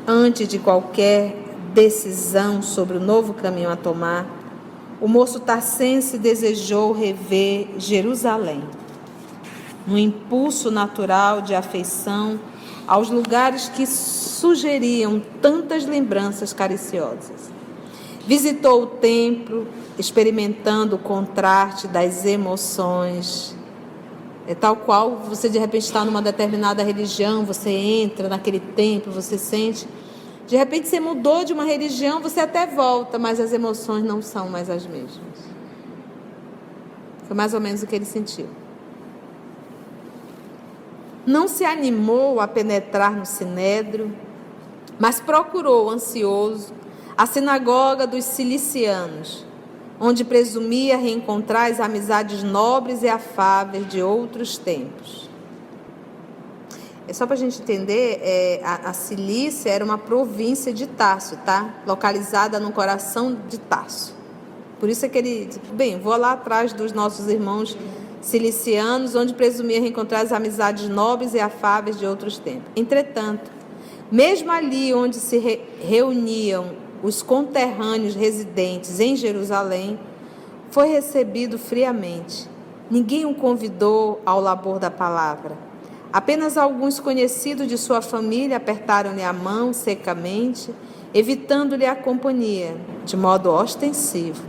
antes 0.08 0.48
de 0.48 0.58
qualquer 0.58 1.36
decisão 1.74 2.62
sobre 2.62 2.96
o 2.96 3.00
novo 3.00 3.34
caminho 3.34 3.68
a 3.68 3.76
tomar, 3.76 4.39
o 5.00 5.08
moço 5.08 5.40
tarcense 5.40 6.18
desejou 6.18 6.92
rever 6.92 7.68
Jerusalém. 7.78 8.62
No 9.86 9.96
impulso 9.96 10.70
natural 10.70 11.40
de 11.40 11.54
afeição 11.54 12.38
aos 12.86 13.08
lugares 13.08 13.68
que 13.68 13.86
sugeriam 13.86 15.22
tantas 15.40 15.86
lembranças 15.86 16.52
cariciosas. 16.52 17.50
Visitou 18.26 18.82
o 18.82 18.86
templo, 18.86 19.66
experimentando 19.98 20.96
o 20.96 20.98
contraste 20.98 21.88
das 21.88 22.26
emoções. 22.26 23.56
É 24.46 24.54
tal 24.54 24.76
qual 24.76 25.16
você 25.16 25.48
de 25.48 25.58
repente 25.58 25.84
está 25.84 26.04
numa 26.04 26.20
determinada 26.20 26.82
religião, 26.82 27.44
você 27.44 27.70
entra 27.70 28.28
naquele 28.28 28.60
templo, 28.60 29.12
você 29.12 29.38
sente 29.38 29.86
de 30.50 30.56
repente 30.56 30.88
você 30.88 30.98
mudou 30.98 31.44
de 31.44 31.52
uma 31.52 31.64
religião, 31.64 32.20
você 32.20 32.40
até 32.40 32.66
volta, 32.66 33.20
mas 33.20 33.38
as 33.38 33.52
emoções 33.52 34.02
não 34.02 34.20
são 34.20 34.50
mais 34.50 34.68
as 34.68 34.84
mesmas. 34.84 35.38
Foi 37.28 37.36
mais 37.36 37.54
ou 37.54 37.60
menos 37.60 37.84
o 37.84 37.86
que 37.86 37.94
ele 37.94 38.04
sentiu. 38.04 38.48
Não 41.24 41.46
se 41.46 41.64
animou 41.64 42.40
a 42.40 42.48
penetrar 42.48 43.12
no 43.12 43.24
sinédrio, 43.24 44.12
mas 44.98 45.20
procurou, 45.20 45.88
ansioso, 45.88 46.74
a 47.16 47.26
sinagoga 47.26 48.04
dos 48.04 48.24
cilicianos, 48.24 49.46
onde 50.00 50.24
presumia 50.24 50.96
reencontrar 50.96 51.70
as 51.70 51.78
amizades 51.78 52.42
nobres 52.42 53.04
e 53.04 53.08
afáveis 53.08 53.86
de 53.86 54.02
outros 54.02 54.58
tempos. 54.58 55.29
É 57.10 57.12
só 57.12 57.26
para 57.26 57.34
a 57.34 57.38
gente 57.38 57.60
entender, 57.60 58.20
é, 58.22 58.60
a, 58.62 58.90
a 58.90 58.92
Cilícia 58.92 59.68
era 59.68 59.84
uma 59.84 59.98
província 59.98 60.72
de 60.72 60.86
Tarso, 60.86 61.36
tá? 61.44 61.74
Localizada 61.84 62.60
no 62.60 62.70
coração 62.70 63.36
de 63.48 63.58
Tarso. 63.58 64.14
Por 64.78 64.88
isso 64.88 65.04
é 65.04 65.08
que 65.08 65.18
ele, 65.18 65.50
bem, 65.72 65.98
vou 65.98 66.16
lá 66.16 66.30
atrás 66.30 66.72
dos 66.72 66.92
nossos 66.92 67.26
irmãos 67.26 67.76
cilicianos, 68.20 69.16
onde 69.16 69.34
presumia 69.34 69.80
reencontrar 69.80 70.20
as 70.20 70.30
amizades 70.30 70.88
nobres 70.88 71.34
e 71.34 71.40
afáveis 71.40 71.98
de 71.98 72.06
outros 72.06 72.38
tempos. 72.38 72.70
Entretanto, 72.76 73.50
mesmo 74.08 74.52
ali 74.52 74.94
onde 74.94 75.16
se 75.16 75.36
re 75.36 75.62
reuniam 75.82 76.76
os 77.02 77.22
conterrâneos 77.22 78.14
residentes 78.14 79.00
em 79.00 79.16
Jerusalém, 79.16 79.98
foi 80.70 80.86
recebido 80.86 81.58
friamente. 81.58 82.48
Ninguém 82.88 83.26
o 83.26 83.34
convidou 83.34 84.22
ao 84.24 84.40
labor 84.40 84.78
da 84.78 84.92
palavra. 84.92 85.69
Apenas 86.12 86.56
alguns 86.56 86.98
conhecidos 86.98 87.68
de 87.68 87.78
sua 87.78 88.02
família 88.02 88.56
apertaram-lhe 88.56 89.22
a 89.22 89.32
mão 89.32 89.72
secamente, 89.72 90.74
evitando-lhe 91.14 91.86
a 91.86 91.94
companhia, 91.94 92.76
de 93.04 93.16
modo 93.16 93.48
ostensivo. 93.48 94.42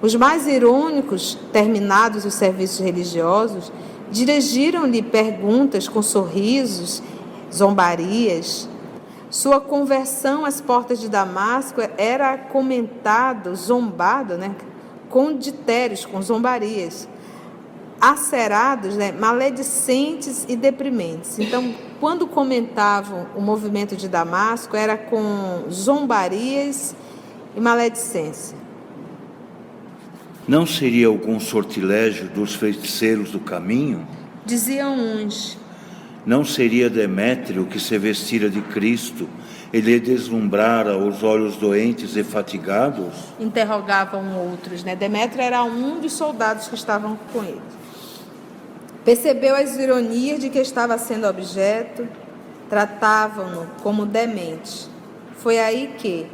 Os 0.00 0.14
mais 0.14 0.46
irônicos, 0.46 1.36
terminados 1.52 2.24
os 2.24 2.34
serviços 2.34 2.78
religiosos, 2.78 3.72
dirigiram-lhe 4.12 5.02
perguntas 5.02 5.88
com 5.88 6.02
sorrisos, 6.02 7.02
zombarias. 7.52 8.68
Sua 9.28 9.60
conversão 9.60 10.44
às 10.44 10.60
portas 10.60 11.00
de 11.00 11.08
Damasco 11.08 11.80
era 11.98 12.38
comentado, 12.38 13.56
zombado, 13.56 14.38
né? 14.38 14.54
com 15.08 15.36
ditérios, 15.36 16.04
com 16.04 16.22
zombarias 16.22 17.08
acerados, 18.00 18.94
né, 18.96 19.12
maledicentes 19.12 20.44
e 20.48 20.56
deprimentes. 20.56 21.38
Então, 21.38 21.74
quando 21.98 22.26
comentavam 22.26 23.26
o 23.34 23.40
movimento 23.40 23.96
de 23.96 24.08
Damasco, 24.08 24.76
era 24.76 24.96
com 24.96 25.64
zombarias 25.70 26.94
e 27.56 27.60
maledicência. 27.60 28.56
Não 30.46 30.64
seria 30.64 31.08
algum 31.08 31.40
sortilégio 31.40 32.28
dos 32.28 32.54
feiticeiros 32.54 33.30
do 33.30 33.40
caminho? 33.40 34.06
Diziam 34.44 34.94
uns. 34.94 35.58
Não 36.24 36.44
seria 36.44 36.90
Demétrio 36.90 37.66
que 37.66 37.80
se 37.80 37.96
vestira 37.98 38.50
de 38.50 38.60
Cristo 38.60 39.28
e 39.72 39.80
lhe 39.80 39.98
deslumbrara 39.98 40.96
os 40.96 41.22
olhos 41.22 41.56
doentes 41.56 42.16
e 42.16 42.22
fatigados? 42.22 43.14
Interrogavam 43.40 44.36
outros, 44.36 44.84
né? 44.84 44.94
Demétrio 44.94 45.42
era 45.42 45.64
um 45.64 46.00
dos 46.00 46.12
soldados 46.12 46.68
que 46.68 46.74
estavam 46.74 47.18
com 47.32 47.42
ele. 47.42 47.60
Percebeu 49.06 49.54
as 49.54 49.76
ironias 49.76 50.40
de 50.40 50.50
que 50.50 50.58
estava 50.58 50.98
sendo 50.98 51.28
objeto, 51.28 52.08
tratavam-no 52.68 53.68
como 53.80 54.04
demente. 54.04 54.88
Foi 55.36 55.60
aí 55.60 55.94
que, 55.96 56.26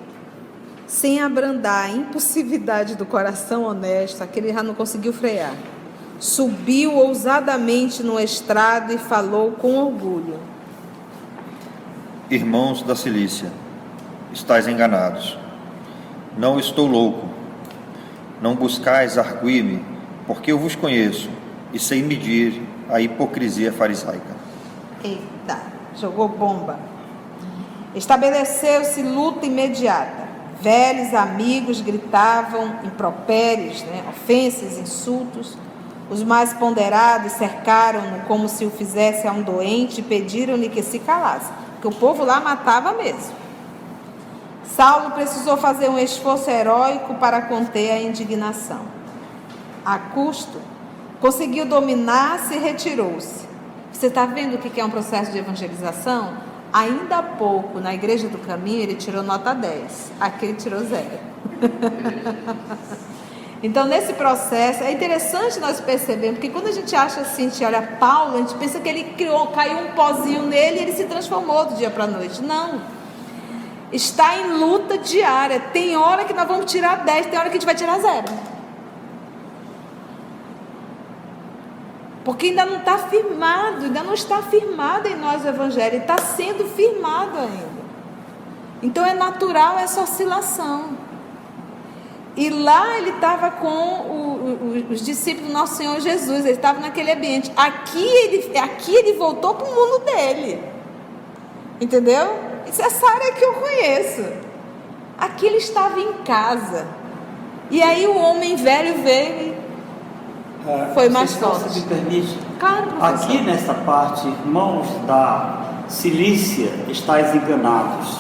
sem 0.87 1.21
abrandar 1.21 1.85
a 1.85 1.91
impulsividade 1.91 2.95
do 2.95 3.05
coração 3.05 3.65
honesto, 3.65 4.23
aquele 4.25 4.55
já 4.55 4.63
não 4.63 4.75
conseguiu 4.75 5.13
frear, 5.13 5.55
subiu 6.19 6.97
ousadamente 6.97 8.03
no 8.03 8.19
estrado 8.19 8.91
e 8.91 8.97
falou 8.97 9.51
com 9.53 9.77
orgulho: 9.77 10.41
Irmãos 12.31 12.81
da 12.83 12.97
Cilícia, 12.97 13.53
estáis 14.33 14.67
enganados. 14.67 15.39
Não 16.39 16.59
estou 16.59 16.87
louco. 16.87 17.29
Não 18.41 18.57
buscais 18.57 19.19
arguir-me, 19.19 19.85
porque 20.27 20.51
eu 20.51 20.59
vos 20.59 20.75
conheço 20.75 21.29
e 21.73 21.79
sem 21.79 22.03
medir 22.03 22.63
a 22.91 23.01
hipocrisia 23.01 23.73
farisaica. 23.73 24.37
Eita, 25.03 25.59
jogou 25.97 26.29
bomba. 26.29 26.79
Estabeleceu-se 27.95 29.03
luta 29.03 29.47
imediata. 29.47 30.23
Velhos 30.61 31.13
amigos 31.13 31.81
gritavam 31.81 32.77
impropérios, 32.85 33.83
né, 33.83 34.05
ofensas, 34.09 34.79
insultos. 34.79 35.57
Os 36.11 36.23
mais 36.23 36.53
ponderados 36.53 37.33
cercaram-no 37.33 38.21
como 38.27 38.49
se 38.49 38.65
o 38.65 38.71
fizesse 38.71 39.27
a 39.27 39.33
um 39.33 39.43
doente 39.43 40.01
e 40.01 40.05
pediram-lhe 40.05 40.69
que 40.69 40.83
se 40.83 40.99
calasse, 40.99 41.51
porque 41.73 41.89
o 41.89 41.99
povo 41.99 42.25
lá 42.25 42.39
matava 42.39 42.93
mesmo. 42.93 43.43
Saulo 44.65 45.11
precisou 45.13 45.57
fazer 45.57 45.89
um 45.91 45.99
esforço 45.99 46.51
heróico 46.51 47.15
para 47.15 47.43
conter 47.43 47.91
a 47.91 48.01
indignação. 48.01 48.81
A 49.85 49.99
custo, 49.99 50.59
Conseguiu 51.23 51.65
dominar-se 51.65 52.55
e 52.55 52.59
retirou-se. 52.59 53.47
Você 53.93 54.09
está 54.09 54.27
vendo 54.27 54.57
o 54.57 54.59
que 54.59 54.81
é 54.81 54.85
um 54.85 54.91
processo 54.91 55.31
de 55.31 55.39
evangelização? 55.39 56.37
Ainda 56.73 57.19
há 57.19 57.23
pouco, 57.23 57.79
na 57.79 57.95
Igreja 57.95 58.27
do 58.27 58.39
Caminho, 58.39 58.81
ele 58.81 58.97
tirou 58.97 59.23
nota 59.23 59.55
10. 59.55 60.11
Aqui 60.19 60.47
ele 60.47 60.55
tirou 60.55 60.81
zero. 60.81 61.21
então, 63.63 63.87
nesse 63.87 64.15
processo, 64.15 64.83
é 64.83 64.91
interessante 64.91 65.61
nós 65.61 65.81
percebermos, 65.81 66.41
porque 66.41 66.49
quando 66.49 66.67
a 66.67 66.73
gente 66.73 66.93
acha 66.97 67.21
assim, 67.21 67.47
a 67.47 67.51
gente 67.51 67.65
olha 67.65 67.83
Paulo, 68.01 68.35
a 68.35 68.39
gente 68.39 68.55
pensa 68.55 68.81
que 68.81 68.89
ele 68.89 69.05
criou, 69.17 69.47
caiu 69.49 69.79
um 69.79 69.93
pozinho 69.93 70.43
nele 70.43 70.81
e 70.81 70.83
ele 70.83 70.93
se 70.93 71.05
transformou 71.05 71.67
do 71.67 71.77
dia 71.77 71.91
para 71.91 72.03
a 72.03 72.09
noite. 72.09 72.43
Não. 72.43 72.81
Está 73.93 74.39
em 74.39 74.55
luta 74.55 74.99
diária. 74.99 75.61
Tem 75.73 75.97
hora 75.97 76.25
que 76.25 76.35
nós 76.35 76.49
vamos 76.49 76.69
tirar 76.69 77.05
10, 77.05 77.27
tem 77.27 77.39
hora 77.39 77.49
que 77.49 77.59
a 77.59 77.61
gente 77.61 77.67
vai 77.67 77.77
tirar 77.77 78.01
zero. 78.01 78.52
Porque 82.25 82.47
ainda 82.47 82.65
não 82.65 82.79
está 82.79 82.99
firmado, 82.99 83.85
ainda 83.85 84.03
não 84.03 84.15
está 84.15 84.43
firmado 84.43 85.09
em 85.09 85.17
nós 85.17 85.45
o 85.45 85.49
Evangelho, 85.49 85.99
está 85.99 86.19
sendo 86.19 86.65
firmado 86.67 87.37
ainda. 87.39 87.83
Então 88.83 89.05
é 89.05 89.15
natural 89.15 89.79
essa 89.79 90.01
oscilação. 90.01 90.97
E 92.37 92.49
lá 92.49 92.97
ele 92.97 93.11
estava 93.11 93.51
com 93.51 93.69
o, 93.69 94.87
o, 94.89 94.93
os 94.93 95.05
discípulos 95.05 95.49
do 95.49 95.53
nosso 95.53 95.77
Senhor 95.77 96.01
Jesus, 96.01 96.45
ele 96.45 96.55
estava 96.55 96.81
naquele 96.81 97.13
ambiente. 97.13 97.53
Aqui 97.57 98.03
ele, 98.03 98.59
aqui 98.59 98.95
ele 98.95 99.13
voltou 99.15 99.55
para 99.55 99.69
o 99.69 99.75
mundo 99.75 100.05
dele. 100.05 100.63
Entendeu? 101.81 102.39
Isso 102.67 102.81
é 102.81 102.87
essa 102.87 103.07
área 103.07 103.33
que 103.33 103.45
eu 103.45 103.53
conheço. 103.55 104.25
Aqui 105.19 105.47
ele 105.47 105.59
estava 105.59 106.01
em 106.01 106.13
casa. 106.25 106.87
E 107.71 107.83
aí 107.83 108.07
o 108.07 108.17
homem 108.17 108.57
velho 108.57 109.03
veio 109.03 109.62
foi 110.95 111.09
mais 111.09 111.35
forte. 111.35 111.71
Se 111.71 111.81
me 111.81 111.87
permite, 111.87 112.39
claro, 112.59 112.89
aqui 113.01 113.41
nessa 113.43 113.75
parte, 113.75 114.27
irmãos 114.29 114.87
da 115.07 115.61
Cilícia, 115.89 116.71
estáis 116.89 117.35
enganados. 117.35 118.19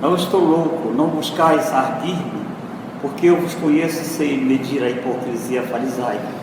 Não 0.00 0.14
estou 0.14 0.40
louco, 0.40 0.92
não 0.94 1.08
buscais 1.08 1.72
ardir-me, 1.72 2.46
porque 3.00 3.26
eu 3.26 3.40
vos 3.40 3.54
conheço 3.54 4.04
sem 4.04 4.38
medir 4.38 4.82
a 4.82 4.90
hipocrisia 4.90 5.62
farisaica. 5.62 6.36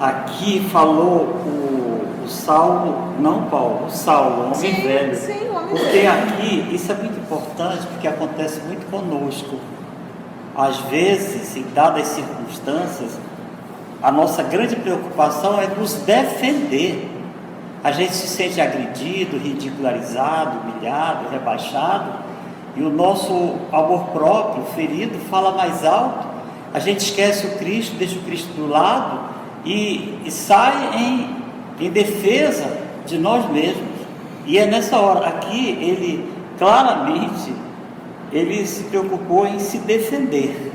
Aqui 0.00 0.60
falou 0.70 1.22
o, 1.22 2.24
o 2.24 2.28
Saulo, 2.28 3.14
não 3.20 3.42
Paulo, 3.44 3.86
o 3.86 3.90
Saulo, 3.90 4.42
homem 4.46 4.54
sim, 4.54 4.72
velho. 4.82 5.16
Sim, 5.16 5.48
homem 5.50 5.68
porque 5.68 5.98
velho. 5.98 6.10
aqui, 6.10 6.74
isso 6.74 6.90
é 6.90 6.94
muito 6.94 7.18
importante, 7.18 7.86
porque 7.88 8.08
acontece 8.08 8.60
muito 8.60 8.88
conosco. 8.90 9.56
Às 10.56 10.78
vezes, 10.82 11.56
em 11.56 11.64
dadas 11.74 12.06
circunstâncias, 12.06 13.18
a 14.04 14.12
nossa 14.12 14.42
grande 14.42 14.76
preocupação 14.76 15.58
é 15.58 15.66
nos 15.66 15.94
defender. 15.94 17.08
A 17.82 17.90
gente 17.90 18.12
se 18.12 18.28
sente 18.28 18.60
agredido, 18.60 19.38
ridicularizado, 19.38 20.58
humilhado, 20.58 21.30
rebaixado, 21.30 22.12
e 22.76 22.82
o 22.82 22.90
nosso 22.90 23.54
amor 23.72 24.08
próprio 24.08 24.66
ferido 24.74 25.18
fala 25.30 25.52
mais 25.52 25.86
alto, 25.86 26.26
a 26.74 26.78
gente 26.80 27.00
esquece 27.00 27.46
o 27.46 27.56
Cristo, 27.56 27.96
deixa 27.96 28.18
o 28.18 28.22
Cristo 28.24 28.52
do 28.52 28.68
lado 28.68 29.20
e, 29.64 30.18
e 30.22 30.30
sai 30.30 30.98
em, 30.98 31.86
em 31.86 31.90
defesa 31.90 32.76
de 33.06 33.16
nós 33.16 33.50
mesmos. 33.50 33.88
E 34.44 34.58
é 34.58 34.66
nessa 34.66 34.98
hora, 34.98 35.28
aqui 35.28 35.78
ele 35.80 36.28
claramente 36.58 37.54
ele 38.30 38.66
se 38.66 38.84
preocupou 38.84 39.46
em 39.46 39.58
se 39.58 39.78
defender. 39.78 40.72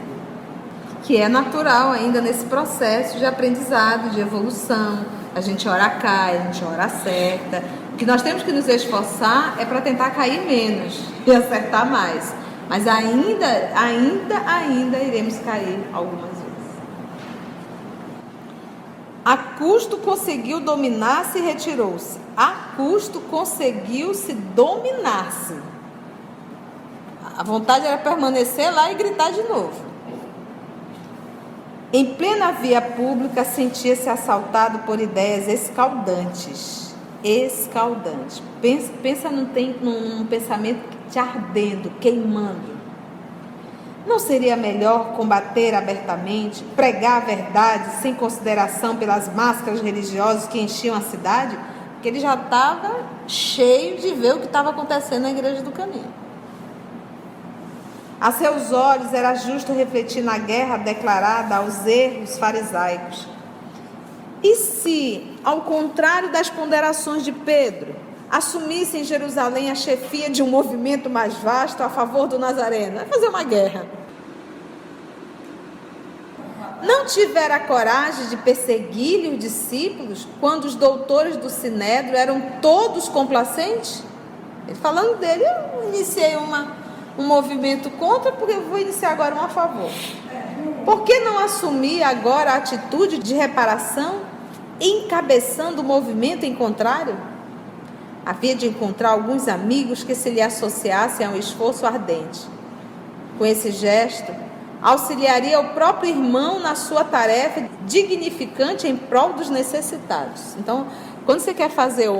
Que 1.10 1.18
é 1.18 1.28
natural 1.28 1.92
ainda 1.92 2.22
nesse 2.22 2.46
processo 2.46 3.18
de 3.18 3.26
aprendizado, 3.26 4.12
de 4.12 4.20
evolução. 4.22 5.04
A 5.34 5.42
gente 5.42 5.68
ora 5.68 5.90
cai, 5.90 6.38
a 6.38 6.42
gente 6.44 6.64
ora 6.64 6.84
acerta. 6.84 7.64
O 7.94 7.96
que 7.96 8.06
nós 8.06 8.22
temos 8.22 8.44
que 8.44 8.52
nos 8.52 8.68
esforçar 8.68 9.56
é 9.58 9.66
para 9.66 9.82
tentar 9.82 10.12
cair 10.12 10.46
menos 10.46 11.02
e 11.26 11.36
acertar 11.36 11.90
mais. 11.90 12.32
Mas 12.70 12.86
ainda, 12.86 13.48
ainda, 13.76 14.38
ainda 14.46 15.00
iremos 15.00 15.40
cair 15.40 15.84
algumas 15.92 16.30
vezes. 16.30 16.78
A 19.26 19.36
custo 19.36 19.98
conseguiu 19.98 20.60
dominar-se 20.60 21.40
e 21.40 21.42
retirou-se. 21.42 22.20
A 22.38 22.52
custo 22.78 23.20
conseguiu 23.22 24.14
se 24.14 24.34
dominar-se. 24.34 25.56
A 27.36 27.42
vontade 27.42 27.88
era 27.88 27.98
permanecer 27.98 28.72
lá 28.72 28.92
e 28.92 28.94
gritar 28.94 29.32
de 29.32 29.42
novo. 29.42 29.89
Em 31.92 32.06
plena 32.14 32.52
via 32.52 32.80
pública, 32.82 33.44
sentia-se 33.44 34.08
assaltado 34.08 34.80
por 34.80 35.00
ideias 35.00 35.48
escaldantes. 35.48 36.94
Escaldantes. 37.24 38.44
Pensa, 38.62 38.92
pensa 39.02 39.30
num, 39.32 39.50
num, 39.82 40.18
num 40.18 40.26
pensamento 40.28 40.82
te 41.10 41.18
ardendo, 41.18 41.90
queimando. 42.00 42.78
Não 44.06 44.20
seria 44.20 44.56
melhor 44.56 45.14
combater 45.14 45.74
abertamente, 45.74 46.64
pregar 46.76 47.24
a 47.24 47.26
verdade 47.26 48.02
sem 48.02 48.14
consideração 48.14 48.96
pelas 48.96 49.28
máscaras 49.34 49.82
religiosas 49.82 50.48
que 50.48 50.60
enchiam 50.60 50.96
a 50.96 51.02
cidade? 51.02 51.58
Porque 51.94 52.08
ele 52.08 52.20
já 52.20 52.36
estava 52.36 52.98
cheio 53.28 53.98
de 53.98 54.14
ver 54.14 54.36
o 54.36 54.40
que 54.40 54.46
estava 54.46 54.70
acontecendo 54.70 55.24
na 55.24 55.32
igreja 55.32 55.64
do 55.64 55.72
caminho. 55.72 56.14
A 58.22 58.34
seus 58.34 58.74
olhos 58.74 59.14
era 59.14 59.34
justo 59.34 59.72
refletir 59.72 60.22
na 60.22 60.38
guerra 60.38 60.76
declarada 60.76 61.56
aos 61.56 61.86
erros 61.86 62.38
farisaicos. 62.38 63.26
E 64.44 64.56
se, 64.56 65.38
ao 65.44 65.62
contrário 65.62 66.30
das 66.30 66.50
ponderações 66.50 67.24
de 67.24 67.32
Pedro, 67.32 67.96
assumisse 68.30 68.98
em 68.98 69.04
Jerusalém 69.06 69.72
a 69.72 69.76
chefia 69.76 70.30
de 70.30 70.44
um 70.44 70.48
movimento 70.48 71.10
mais 71.10 71.36
vasto 71.36 71.82
a 71.82 71.90
favor 71.90 72.28
do 72.28 72.38
Nazareno? 72.38 72.98
Vai 72.98 73.06
fazer 73.06 73.30
uma 73.30 73.44
guerra. 73.44 73.86
Não 76.84 77.06
tivera 77.06 77.60
coragem 77.60 78.28
de 78.28 78.38
perseguir 78.38 79.32
os 79.32 79.40
discípulos 79.40 80.28
quando 80.42 80.66
os 80.66 80.76
doutores 80.76 81.38
do 81.38 81.50
Sinédrio 81.50 82.18
eram 82.18 82.42
todos 82.62 83.08
complacentes? 83.08 84.04
Ele 84.68 84.76
falando 84.76 85.18
dele, 85.18 85.44
eu 85.44 85.90
iniciei 85.90 86.36
uma 86.36 86.79
um 87.20 87.28
movimento 87.28 87.90
contra, 87.92 88.32
porque 88.32 88.54
eu 88.54 88.62
vou 88.62 88.80
iniciar 88.80 89.12
agora 89.12 89.36
um 89.36 89.42
a 89.44 89.50
favor. 89.50 89.92
Por 90.86 91.04
que 91.04 91.20
não 91.20 91.38
assumir 91.38 92.02
agora 92.02 92.54
a 92.54 92.56
atitude 92.56 93.20
de 93.20 93.34
reparação, 93.34 94.22
encabeçando 94.80 95.82
o 95.82 95.84
movimento 95.84 96.46
em 96.46 96.56
contrário? 96.56 97.18
Havia 98.26 98.56
de 98.56 98.68
encontrar 98.68 99.12
alguns 99.12 99.50
amigos 99.50 100.02
que 100.02 100.16
se 100.16 100.30
lhe 100.30 100.42
associassem 100.42 101.26
a 101.26 101.30
um 101.30 101.36
esforço 101.36 101.86
ardente. 101.86 102.48
Com 103.38 103.46
esse 103.46 103.72
gesto, 103.72 104.34
auxiliaria 104.82 105.60
o 105.60 105.74
próprio 105.74 106.10
irmão 106.10 106.60
na 106.60 106.74
sua 106.76 107.04
tarefa 107.04 107.68
dignificante 107.86 108.88
em 108.88 108.96
prol 108.96 109.34
dos 109.34 109.50
necessitados. 109.50 110.56
Então, 110.58 110.88
quando 111.30 111.42
você 111.42 111.54
quer 111.54 111.70
fazer 111.70 112.10
um, 112.10 112.16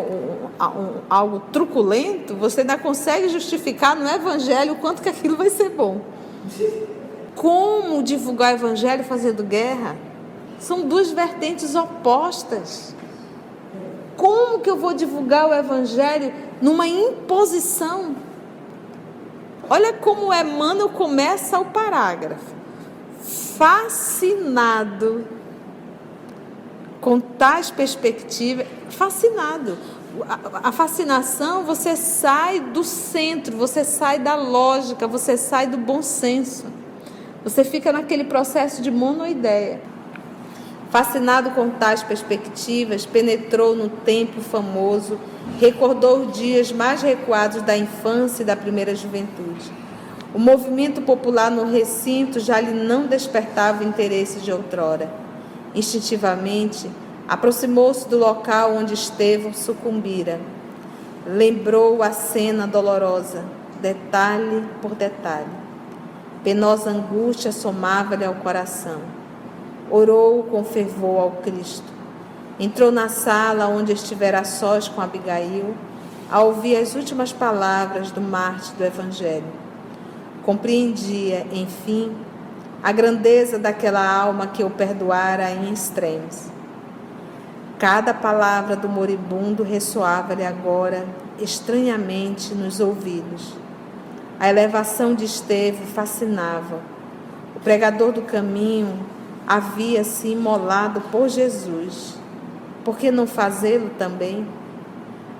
um, 0.62 1.02
algo 1.10 1.40
truculento, 1.52 2.36
você 2.36 2.62
ainda 2.62 2.78
consegue 2.78 3.28
justificar 3.28 3.96
no 3.96 4.08
Evangelho 4.08 4.74
o 4.74 4.76
quanto 4.76 5.02
que 5.02 5.10
aquilo 5.10 5.36
vai 5.36 5.50
ser 5.50 5.70
bom. 5.70 6.02
Como 7.36 8.04
divulgar 8.04 8.54
o 8.54 8.58
Evangelho 8.58 9.04
fazendo 9.04 9.42
guerra? 9.44 9.96
São 10.60 10.82
duas 10.82 11.10
vertentes 11.10 11.74
opostas. 11.74 12.94
Como 14.16 14.60
que 14.60 14.70
eu 14.70 14.78
vou 14.78 14.94
divulgar 14.94 15.50
o 15.50 15.56
Evangelho 15.56 16.32
numa 16.62 16.88
imposição? 16.88 18.16
Olha 19.68 19.92
como 19.92 20.32
Emmanuel 20.32 20.90
começa 20.90 21.60
o 21.60 21.66
parágrafo. 21.66 22.54
Fascinado 23.58 25.39
com 27.02 27.20
tais 27.20 27.72
perspectivas, 27.72 28.68
fascinado. 28.90 29.78
A, 30.64 30.72
fascinação, 30.72 31.64
você 31.64 31.96
sai 31.96 32.60
do 32.60 32.84
centro, 32.84 33.56
você 33.56 33.84
sai 33.84 34.20
da 34.20 34.36
lógica, 34.36 35.08
você 35.08 35.38
sai 35.38 35.68
do 35.68 35.78
bom 35.78 36.02
senso. 36.02 36.66
Você 37.44 37.64
fica 37.64 37.94
naquele 37.94 38.26
processo 38.26 38.82
de 38.82 38.92
monoideia. 38.92 39.82
Fascinado 40.90 41.52
com 41.52 41.70
tais 41.70 42.02
perspectivas, 42.02 43.06
penetrou 43.06 43.76
no 43.76 43.88
tempo 43.88 44.42
famoso, 44.42 45.20
recordou 45.60 46.26
os 46.26 46.38
dias 46.38 46.72
mais 46.72 47.02
recuados 47.02 47.62
da 47.62 47.78
infância 47.78 48.42
e 48.42 48.46
da 48.46 48.56
primeira 48.56 48.96
juventude. 48.96 49.72
O 50.34 50.40
movimento 50.40 51.02
popular 51.02 51.50
no 51.52 51.66
recinto 51.66 52.40
já 52.40 52.60
lhe 52.60 52.74
não 52.74 53.06
despertava 53.06 53.84
o 53.84 53.88
interesse 53.88 54.40
de 54.40 54.52
outrora 54.52 55.29
Instintivamente, 55.76 56.90
aproximou-se 57.28 58.08
do 58.10 58.18
local 58.18 58.74
onde 58.74 58.94
Estevão 58.94 59.54
sucumbira. 59.54 60.40
Lembrou 61.28 62.02
a 62.02 62.12
cena 62.12 62.66
dolorosa, 62.66 63.44
detalhe 63.82 64.66
por 64.82 64.96
detalhe. 64.96 65.60
Penosa 66.44 66.90
angústia 66.90 67.52
somava-lhe 67.52 68.26
ao 68.26 68.36
coração. 68.36 69.02
Orou 69.92 70.44
com 70.44 70.64
fervor 70.64 71.22
ao 71.22 71.32
Cristo. 71.32 71.92
Entrou 72.60 72.92
na 72.92 73.10
sala 73.10 73.68
onde 73.68 73.92
estivera 73.92 74.44
sós 74.44 74.88
com 74.88 75.02
Abigail, 75.02 75.76
a 76.32 76.42
ouvir 76.42 76.78
as 76.78 76.96
últimas 76.96 77.32
palavras 77.32 78.12
do 78.12 78.22
mártir 78.22 78.74
do 78.78 78.84
Evangelho. 78.84 79.46
Compreendia, 80.44 81.46
enfim, 81.52 82.12
a 82.82 82.92
grandeza 82.92 83.60
daquela 83.60 84.06
alma 84.06 84.48
que 84.48 84.64
o 84.64 84.70
perdoara 84.70 85.52
em 85.52 85.72
extremos. 85.74 86.48
Cada 87.78 88.14
palavra 88.14 88.76
do 88.76 88.88
moribundo 88.88 89.64
ressoava-lhe 89.64 90.46
agora 90.46 91.06
estranhamente 91.40 92.54
nos 92.54 92.80
ouvidos. 92.80 93.54
A 94.40 94.50
elevação 94.50 95.14
de 95.14 95.26
Estevão 95.26 95.86
fascinava. 95.88 96.80
O 97.56 97.60
pregador 97.60 98.14
do 98.14 98.22
caminho 98.22 99.00
havia 99.46 100.04
se 100.04 100.30
imolado 100.30 101.02
por 101.12 101.28
Jesus. 101.28 102.18
Por 102.86 102.98
que 102.98 103.12
não 103.12 103.28
fazê-lo 103.28 103.90
também? 103.98 104.48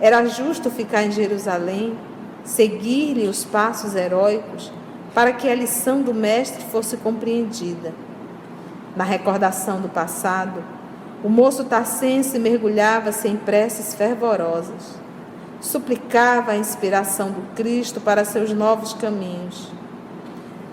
Era 0.02 0.26
justo 0.26 0.70
ficar 0.70 1.04
em 1.04 1.12
Jerusalém, 1.12 1.98
seguir-lhe 2.44 3.28
os 3.28 3.46
passos 3.46 3.96
heróicos 3.96 4.72
para 5.14 5.34
que 5.34 5.50
a 5.50 5.56
lição 5.56 6.02
do 6.02 6.14
Mestre 6.14 6.64
fosse 6.66 6.98
compreendida. 6.98 7.94
Na 8.96 9.04
recordação 9.04 9.82
do 9.82 9.90
passado, 9.90 10.64
o 11.24 11.30
moço 11.30 11.64
tarcense 11.66 12.40
mergulhava-se 12.40 13.28
em 13.28 13.36
preces 13.36 13.94
fervorosas. 13.94 14.96
Suplicava 15.60 16.52
a 16.52 16.58
inspiração 16.58 17.32
do 17.32 17.42
Cristo 17.56 18.00
para 18.00 18.24
seus 18.24 18.54
novos 18.54 18.94
caminhos. 18.94 19.72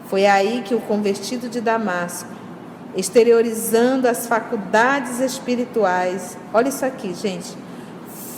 Foi 0.09 0.25
aí 0.27 0.63
que 0.65 0.75
o 0.75 0.81
convertido 0.81 1.49
de 1.49 1.61
Damasco, 1.61 2.31
exteriorizando 2.95 4.07
as 4.07 4.27
faculdades 4.27 5.19
espirituais, 5.19 6.39
olha 6.55 6.69
isso 6.69 6.85
aqui, 6.85 7.13
gente, 7.13 7.57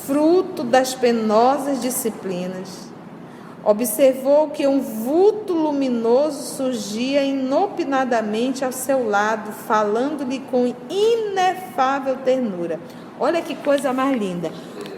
fruto 0.06 0.64
das 0.64 0.94
penosas 0.94 1.82
disciplinas, 1.82 2.87
observou 3.68 4.48
que 4.48 4.66
um 4.66 4.80
vulto 4.80 5.52
luminoso 5.52 6.56
surgia 6.56 7.22
inopinadamente 7.22 8.64
ao 8.64 8.72
seu 8.72 9.06
lado, 9.06 9.52
falando-lhe 9.52 10.38
com 10.38 10.74
inefável 10.88 12.16
ternura. 12.24 12.80
Olha 13.20 13.42
que 13.42 13.54
coisa 13.54 13.92
mais 13.92 14.16
linda. 14.16 14.50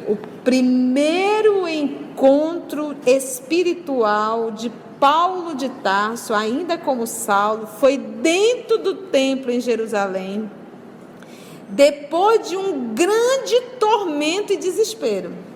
O 0.07 0.15
primeiro 0.45 1.67
encontro 1.67 2.95
espiritual 3.05 4.53
de 4.53 4.71
Paulo 5.01 5.57
de 5.57 5.69
Tarso, 5.69 6.33
ainda 6.33 6.79
como 6.79 7.09
Saulo, 7.09 7.67
foi 7.67 7.97
dentro 7.99 8.79
do 8.79 8.95
templo 8.95 9.51
em 9.51 9.61
Jerusalém, 9.61 10.49
depois 11.69 12.49
de 12.49 12.57
um 12.57 12.95
grande 12.95 13.61
tormento 13.81 14.53
e 14.53 14.57
desespero. 14.57 15.50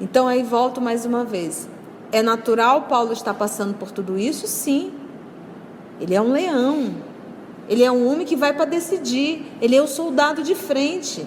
Então 0.00 0.26
aí 0.26 0.42
volto 0.42 0.80
mais 0.80 1.04
uma 1.04 1.24
vez. 1.24 1.68
é 2.10 2.22
natural 2.22 2.82
Paulo 2.82 3.12
estar 3.12 3.34
passando 3.34 3.74
por 3.74 3.92
tudo 3.92 4.18
isso? 4.18 4.48
Sim. 4.48 4.92
Ele 6.00 6.14
é 6.14 6.20
um 6.20 6.32
leão. 6.32 6.94
Ele 7.68 7.84
é 7.84 7.92
um 7.92 8.10
homem 8.10 8.26
que 8.26 8.34
vai 8.34 8.52
para 8.52 8.64
decidir. 8.64 9.46
Ele 9.60 9.76
é 9.76 9.82
o 9.82 9.86
soldado 9.86 10.42
de 10.42 10.54
frente. 10.54 11.24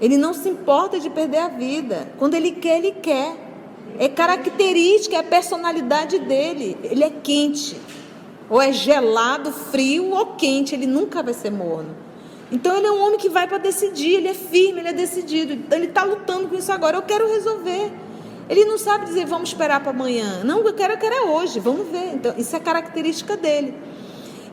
Ele 0.00 0.16
não 0.16 0.32
se 0.34 0.48
importa 0.48 0.98
de 0.98 1.08
perder 1.10 1.38
a 1.38 1.48
vida. 1.48 2.08
Quando 2.18 2.34
ele 2.34 2.52
quer, 2.52 2.78
ele 2.78 2.92
quer. 2.92 3.36
É 3.98 4.08
característica, 4.08 5.14
é 5.14 5.20
a 5.20 5.22
personalidade 5.22 6.18
dele. 6.18 6.76
Ele 6.82 7.04
é 7.04 7.10
quente. 7.10 7.76
Ou 8.50 8.60
é 8.60 8.72
gelado, 8.72 9.52
frio 9.52 10.10
ou 10.10 10.26
quente. 10.34 10.74
Ele 10.74 10.86
nunca 10.86 11.22
vai 11.22 11.34
ser 11.34 11.50
morno. 11.50 11.94
Então 12.52 12.76
ele 12.76 12.86
é 12.86 12.92
um 12.92 13.02
homem 13.06 13.18
que 13.18 13.30
vai 13.30 13.48
para 13.48 13.56
decidir. 13.56 14.16
Ele 14.16 14.28
é 14.28 14.34
firme, 14.34 14.80
ele 14.80 14.88
é 14.88 14.92
decidido. 14.92 15.74
Ele 15.74 15.86
está 15.86 16.04
lutando 16.04 16.48
com 16.48 16.54
isso 16.54 16.70
agora. 16.70 16.98
Eu 16.98 17.02
quero 17.02 17.26
resolver. 17.26 17.90
Ele 18.48 18.66
não 18.66 18.76
sabe 18.76 19.06
dizer, 19.06 19.24
vamos 19.24 19.48
esperar 19.48 19.80
para 19.80 19.90
amanhã. 19.90 20.44
Não, 20.44 20.58
eu 20.60 20.74
quero, 20.74 20.92
eu 20.92 20.98
quero 20.98 21.14
é 21.14 21.22
hoje, 21.22 21.58
vamos 21.58 21.88
ver. 21.88 22.12
Então, 22.14 22.34
isso 22.36 22.54
é 22.54 22.60
característica 22.60 23.36
dele. 23.36 23.74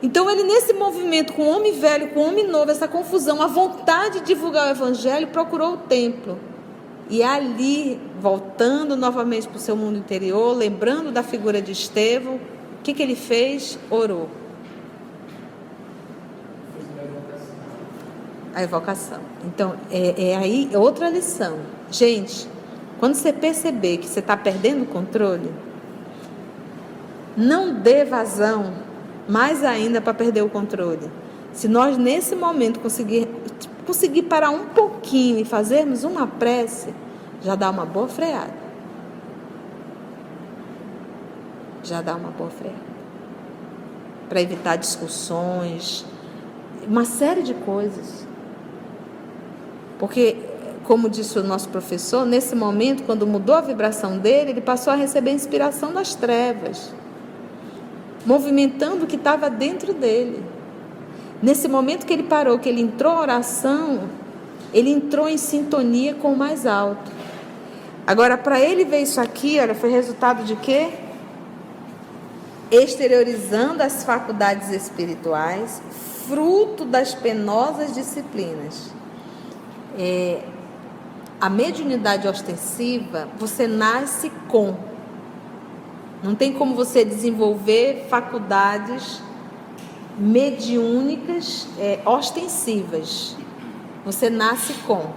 Então, 0.02 0.30
ele, 0.30 0.44
nesse 0.44 0.72
movimento 0.72 1.34
com 1.34 1.46
homem 1.46 1.78
velho, 1.78 2.08
com 2.08 2.20
homem 2.20 2.46
novo, 2.46 2.70
essa 2.70 2.88
confusão, 2.88 3.42
a 3.42 3.46
vontade 3.46 4.20
de 4.20 4.26
divulgar 4.26 4.68
o 4.68 4.70
evangelho, 4.70 5.26
procurou 5.26 5.74
o 5.74 5.76
templo. 5.76 6.38
E 7.10 7.22
ali, 7.22 8.00
voltando 8.18 8.96
novamente 8.96 9.46
para 9.46 9.58
o 9.58 9.60
seu 9.60 9.76
mundo 9.76 9.98
interior, 9.98 10.56
lembrando 10.56 11.10
da 11.10 11.22
figura 11.22 11.60
de 11.60 11.72
Estevão, 11.72 12.36
o 12.36 12.82
que, 12.82 12.94
que 12.94 13.02
ele 13.02 13.16
fez? 13.16 13.78
Orou. 13.90 14.30
A 18.54 18.62
evocação. 18.62 19.20
Então, 19.44 19.74
é, 19.90 20.30
é 20.30 20.36
aí 20.36 20.70
outra 20.74 21.08
lição. 21.08 21.58
Gente, 21.90 22.48
quando 22.98 23.14
você 23.14 23.32
perceber 23.32 23.98
que 23.98 24.08
você 24.08 24.20
está 24.20 24.36
perdendo 24.36 24.82
o 24.82 24.86
controle, 24.86 25.50
não 27.36 27.74
dê 27.74 28.04
vazão 28.04 28.74
mais 29.28 29.64
ainda 29.64 30.00
para 30.00 30.12
perder 30.12 30.42
o 30.42 30.48
controle. 30.48 31.10
Se 31.52 31.68
nós 31.68 31.96
nesse 31.96 32.34
momento 32.34 32.80
conseguir, 32.80 33.28
conseguir 33.86 34.22
parar 34.22 34.50
um 34.50 34.66
pouquinho 34.66 35.38
e 35.38 35.44
fazermos 35.44 36.04
uma 36.04 36.26
prece, 36.26 36.92
já 37.42 37.54
dá 37.54 37.70
uma 37.70 37.86
boa 37.86 38.08
freada. 38.08 38.52
Já 41.82 42.02
dá 42.02 42.14
uma 42.14 42.30
boa 42.30 42.50
freada. 42.50 42.90
Para 44.28 44.40
evitar 44.42 44.76
discussões, 44.76 46.04
uma 46.86 47.04
série 47.04 47.42
de 47.42 47.54
coisas. 47.54 48.26
Porque 50.00 50.36
como 50.84 51.08
disse 51.08 51.38
o 51.38 51.44
nosso 51.44 51.68
professor, 51.68 52.26
nesse 52.26 52.56
momento, 52.56 53.04
quando 53.04 53.24
mudou 53.24 53.54
a 53.54 53.60
vibração 53.60 54.18
dele, 54.18 54.50
ele 54.50 54.60
passou 54.60 54.92
a 54.92 54.96
receber 54.96 55.30
a 55.30 55.34
inspiração 55.34 55.92
das 55.92 56.16
trevas, 56.16 56.92
movimentando 58.26 59.04
o 59.04 59.06
que 59.06 59.14
estava 59.14 59.48
dentro 59.48 59.94
dele. 59.94 60.42
Nesse 61.40 61.68
momento 61.68 62.04
que 62.04 62.12
ele 62.12 62.24
parou, 62.24 62.58
que 62.58 62.68
ele 62.68 62.80
entrou 62.80 63.12
em 63.14 63.18
oração, 63.18 64.00
ele 64.74 64.90
entrou 64.90 65.28
em 65.28 65.36
sintonia 65.36 66.14
com 66.14 66.32
o 66.32 66.36
mais 66.36 66.66
alto. 66.66 67.12
Agora, 68.04 68.36
para 68.36 68.58
ele 68.58 68.84
ver 68.84 69.02
isso 69.02 69.20
aqui, 69.20 69.60
olha, 69.60 69.74
foi 69.74 69.90
resultado 69.90 70.42
de 70.42 70.56
quê? 70.56 70.88
Exteriorizando 72.68 73.82
as 73.82 74.02
faculdades 74.02 74.70
espirituais, 74.70 75.80
fruto 76.26 76.84
das 76.84 77.14
penosas 77.14 77.94
disciplinas. 77.94 78.98
É, 79.98 80.42
a 81.40 81.48
mediunidade 81.48 82.28
ostensiva, 82.28 83.28
você 83.38 83.66
nasce 83.66 84.30
com. 84.48 84.74
Não 86.22 86.34
tem 86.34 86.52
como 86.52 86.74
você 86.74 87.04
desenvolver 87.04 88.06
faculdades 88.10 89.22
mediúnicas 90.18 91.66
é, 91.78 92.00
ostensivas. 92.04 93.36
Você 94.04 94.28
nasce 94.28 94.74
com. 94.86 95.10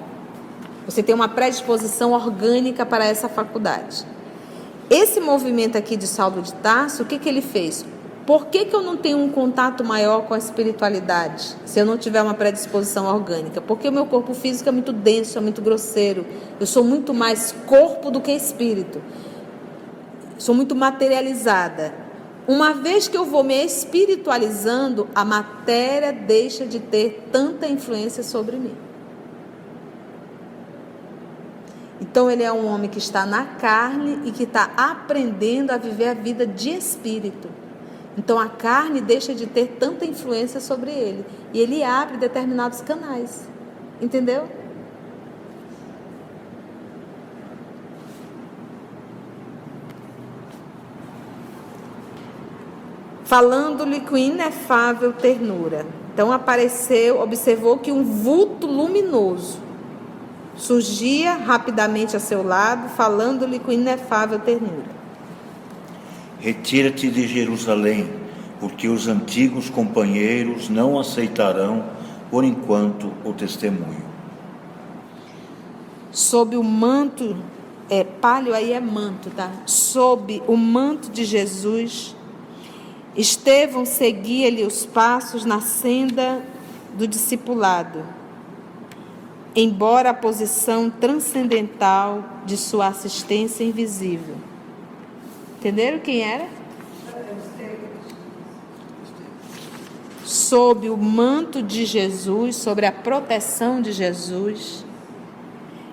Você 0.85 1.03
tem 1.03 1.13
uma 1.13 1.27
predisposição 1.27 2.13
orgânica 2.13 2.85
para 2.85 3.05
essa 3.05 3.27
faculdade. 3.27 4.05
Esse 4.89 5.19
movimento 5.19 5.77
aqui 5.77 5.97
de 5.97 6.07
Saulo 6.07 6.41
de 6.41 6.53
Tarso, 6.55 7.03
o 7.03 7.05
que, 7.05 7.17
que 7.17 7.27
ele 7.27 7.41
fez? 7.41 7.85
Por 8.25 8.45
que, 8.45 8.65
que 8.65 8.73
eu 8.73 8.81
não 8.81 8.95
tenho 8.95 9.17
um 9.17 9.29
contato 9.29 9.83
maior 9.83 10.21
com 10.27 10.33
a 10.33 10.37
espiritualidade 10.37 11.57
se 11.65 11.79
eu 11.79 11.85
não 11.85 11.97
tiver 11.97 12.21
uma 12.21 12.33
predisposição 12.33 13.05
orgânica? 13.05 13.59
Porque 13.59 13.89
o 13.89 13.91
meu 13.91 14.05
corpo 14.05 14.33
físico 14.33 14.69
é 14.69 14.71
muito 14.71 14.93
denso, 14.93 15.37
é 15.37 15.41
muito 15.41 15.61
grosseiro. 15.61 16.25
Eu 16.57 16.65
sou 16.65 16.85
muito 16.85 17.13
mais 17.13 17.53
corpo 17.65 18.09
do 18.09 18.21
que 18.21 18.31
espírito. 18.31 19.01
Sou 20.37 20.55
muito 20.55 20.73
materializada. 20.73 21.93
Uma 22.47 22.73
vez 22.73 23.09
que 23.09 23.17
eu 23.17 23.25
vou 23.25 23.43
me 23.43 23.61
espiritualizando, 23.63 25.09
a 25.13 25.25
matéria 25.25 26.13
deixa 26.13 26.65
de 26.65 26.79
ter 26.79 27.27
tanta 27.29 27.67
influência 27.67 28.23
sobre 28.23 28.55
mim. 28.55 28.75
Então, 31.99 32.29
ele 32.29 32.43
é 32.43 32.51
um 32.51 32.65
homem 32.67 32.89
que 32.89 32.97
está 32.97 33.25
na 33.25 33.45
carne 33.45 34.21
e 34.25 34.31
que 34.31 34.43
está 34.43 34.71
aprendendo 34.77 35.71
a 35.71 35.77
viver 35.77 36.09
a 36.09 36.13
vida 36.13 36.45
de 36.45 36.69
espírito. 36.69 37.62
Então 38.17 38.37
a 38.39 38.47
carne 38.47 39.01
deixa 39.01 39.33
de 39.33 39.47
ter 39.47 39.77
tanta 39.79 40.05
influência 40.05 40.59
sobre 40.59 40.91
ele 40.91 41.25
e 41.51 41.59
ele 41.59 41.83
abre 41.83 42.17
determinados 42.17 42.81
canais. 42.81 43.47
Entendeu? 44.01 44.47
Falando-lhe 53.23 54.01
com 54.01 54.15
inefável 54.15 55.13
ternura. 55.13 55.85
Então 56.13 56.31
apareceu, 56.31 57.19
observou 57.19 57.79
que 57.79 57.91
um 57.91 58.03
vulto 58.03 58.67
luminoso 58.67 59.57
surgia 60.55 61.33
rapidamente 61.33 62.15
a 62.15 62.19
seu 62.19 62.43
lado, 62.43 62.89
falando-lhe 62.89 63.57
com 63.57 63.71
inefável 63.71 64.37
ternura. 64.37 65.02
Retira-te 66.43 67.09
de 67.09 67.25
Jerusalém, 67.25 68.05
porque 68.59 68.89
os 68.89 69.07
antigos 69.07 69.69
companheiros 69.69 70.67
não 70.67 70.99
aceitarão 70.99 71.85
por 72.29 72.43
enquanto 72.43 73.13
o 73.23 73.31
testemunho. 73.31 74.03
Sob 76.11 76.57
o 76.57 76.63
manto, 76.63 77.37
é 77.89 78.03
palho 78.03 78.53
aí 78.53 78.73
é 78.73 78.81
manto, 78.81 79.29
tá? 79.29 79.53
Sob 79.65 80.43
o 80.45 80.57
manto 80.57 81.09
de 81.09 81.23
Jesus, 81.23 82.13
Estevão 83.15 83.85
seguia-lhe 83.85 84.65
os 84.65 84.85
passos 84.85 85.45
na 85.45 85.61
senda 85.61 86.43
do 86.97 87.07
discipulado, 87.07 88.03
embora 89.55 90.09
a 90.09 90.13
posição 90.13 90.89
transcendental 90.89 92.21
de 92.45 92.57
sua 92.57 92.87
assistência 92.87 93.63
invisível. 93.63 94.35
Entenderam 95.63 95.99
quem 95.99 96.21
era? 96.21 96.45
Sob 100.25 100.89
o 100.89 100.97
manto 100.97 101.63
de 101.63 101.85
Jesus, 101.85 102.57
sobre 102.57 102.85
a 102.85 102.91
proteção 102.91 103.81
de 103.81 103.93
Jesus, 103.93 104.83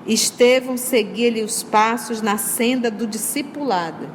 Estevão 0.04 0.76
seguia-lhe 0.76 1.44
os 1.44 1.62
passos 1.62 2.20
na 2.20 2.36
senda 2.36 2.90
do 2.90 3.06
discipulado, 3.06 4.08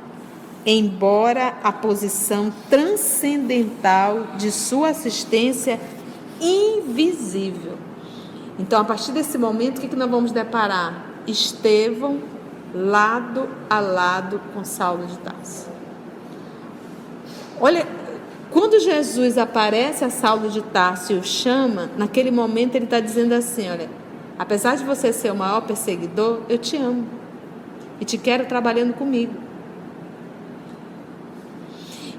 embora 0.65 1.57
a 1.63 1.71
posição 1.71 2.53
transcendental 2.69 4.35
de 4.37 4.51
sua 4.51 4.89
assistência 4.89 5.79
invisível. 6.41 7.77
Então, 8.59 8.81
a 8.81 8.83
partir 8.83 9.13
desse 9.13 9.37
momento, 9.37 9.77
o 9.77 9.87
que 9.87 9.95
nós 9.95 10.11
vamos 10.11 10.33
deparar? 10.33 11.13
Estevão 11.25 12.34
lado 12.75 13.47
a 13.69 13.79
lado 13.79 14.41
com 14.53 14.65
Saulo 14.65 15.07
de 15.07 15.17
Tarso. 15.19 15.69
Olha, 17.59 17.87
quando 18.51 18.79
Jesus 18.79 19.37
aparece 19.37 20.03
a 20.03 20.09
Saulo 20.09 20.49
de 20.49 20.61
Tarso 20.61 21.13
e 21.13 21.15
o 21.15 21.23
chama, 21.23 21.89
naquele 21.97 22.31
momento 22.31 22.75
ele 22.75 22.83
está 22.85 22.99
dizendo 22.99 23.33
assim: 23.33 23.69
olha, 23.69 23.89
apesar 24.37 24.75
de 24.75 24.83
você 24.83 25.13
ser 25.13 25.31
o 25.31 25.35
maior 25.35 25.61
perseguidor, 25.61 26.41
eu 26.49 26.57
te 26.57 26.75
amo 26.75 27.05
e 27.99 28.03
te 28.03 28.17
quero 28.17 28.45
trabalhando 28.45 28.93
comigo. 28.93 29.33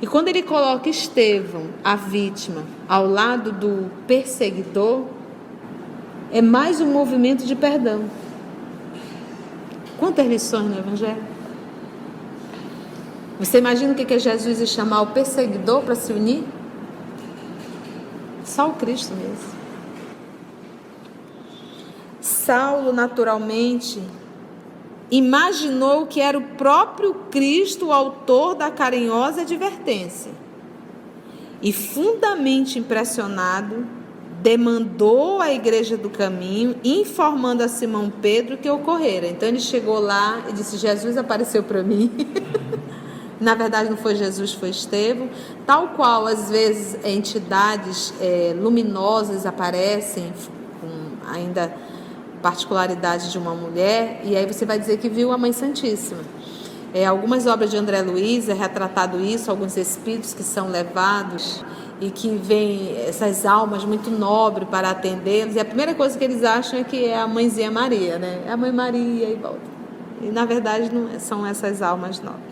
E 0.00 0.06
quando 0.06 0.28
ele 0.28 0.42
coloca 0.42 0.88
Estevão, 0.88 1.68
a 1.82 1.96
vítima, 1.96 2.62
ao 2.88 3.06
lado 3.06 3.52
do 3.52 3.90
perseguidor, 4.06 5.04
é 6.32 6.42
mais 6.42 6.80
um 6.80 6.92
movimento 6.92 7.46
de 7.46 7.54
perdão. 7.54 8.04
Quantas 9.98 10.26
lições 10.26 10.66
no 10.66 10.78
Evangelho? 10.78 11.22
Você 13.38 13.58
imagina 13.58 13.92
o 13.92 13.96
que 13.96 14.14
é 14.14 14.18
Jesus 14.18 14.60
ia 14.60 14.66
chamar 14.66 15.02
o 15.02 15.06
perseguidor 15.08 15.82
para 15.82 15.94
se 15.94 16.12
unir? 16.12 16.44
Só 18.44 18.68
o 18.68 18.74
Cristo 18.74 19.14
mesmo. 19.14 19.56
Saulo, 22.20 22.92
naturalmente, 22.92 24.00
imaginou 25.10 26.06
que 26.06 26.20
era 26.20 26.38
o 26.38 26.42
próprio 26.42 27.14
Cristo 27.30 27.86
o 27.86 27.92
autor 27.92 28.54
da 28.54 28.70
carinhosa 28.70 29.42
advertência. 29.42 30.32
E, 31.60 31.72
fundamente 31.72 32.78
impressionado, 32.78 33.86
demandou 34.46 35.42
à 35.42 35.52
igreja 35.52 35.96
do 35.96 36.08
caminho, 36.08 36.76
informando 36.84 37.64
a 37.64 37.68
Simão 37.68 38.12
Pedro 38.22 38.56
que 38.56 38.70
ocorrera. 38.70 39.26
Então 39.26 39.48
ele 39.48 39.58
chegou 39.58 39.98
lá 39.98 40.44
e 40.48 40.52
disse: 40.52 40.76
Jesus 40.76 41.16
apareceu 41.16 41.64
para 41.64 41.82
mim. 41.82 42.12
Na 43.40 43.56
verdade, 43.56 43.90
não 43.90 43.96
foi 43.96 44.14
Jesus, 44.14 44.52
foi 44.52 44.70
Estevão. 44.70 45.28
Tal 45.66 45.88
qual, 45.88 46.28
às 46.28 46.48
vezes, 46.48 46.96
entidades 47.04 48.14
é, 48.20 48.54
luminosas 48.56 49.44
aparecem, 49.44 50.32
com 50.80 51.28
ainda 51.28 51.74
particularidade 52.40 53.32
de 53.32 53.38
uma 53.38 53.52
mulher, 53.52 54.20
e 54.22 54.36
aí 54.36 54.46
você 54.46 54.64
vai 54.64 54.78
dizer 54.78 54.98
que 54.98 55.08
viu 55.08 55.32
a 55.32 55.36
Mãe 55.36 55.52
Santíssima. 55.52 56.20
É, 56.94 57.04
algumas 57.04 57.48
obras 57.48 57.68
de 57.68 57.76
André 57.76 58.00
Luiz 58.00 58.48
é 58.48 58.54
retratado 58.54 59.20
isso, 59.20 59.50
alguns 59.50 59.76
espíritos 59.76 60.32
que 60.32 60.44
são 60.44 60.68
levados 60.68 61.64
e 62.00 62.10
que 62.10 62.28
vêm 62.36 62.94
essas 63.06 63.46
almas 63.46 63.84
muito 63.84 64.10
nobres 64.10 64.68
para 64.68 64.90
atendê-los, 64.90 65.54
e 65.54 65.60
a 65.60 65.64
primeira 65.64 65.94
coisa 65.94 66.18
que 66.18 66.24
eles 66.24 66.44
acham 66.44 66.78
é 66.78 66.84
que 66.84 67.06
é 67.06 67.18
a 67.18 67.26
mãezinha 67.26 67.70
Maria, 67.70 68.18
né? 68.18 68.42
É 68.46 68.52
a 68.52 68.56
mãe 68.56 68.70
Maria 68.70 69.30
e 69.30 69.34
volta. 69.34 69.60
E 70.20 70.26
na 70.26 70.44
verdade 70.44 70.94
não 70.94 71.10
é, 71.10 71.18
são 71.18 71.46
essas 71.46 71.80
almas 71.80 72.20
nobres. 72.20 72.42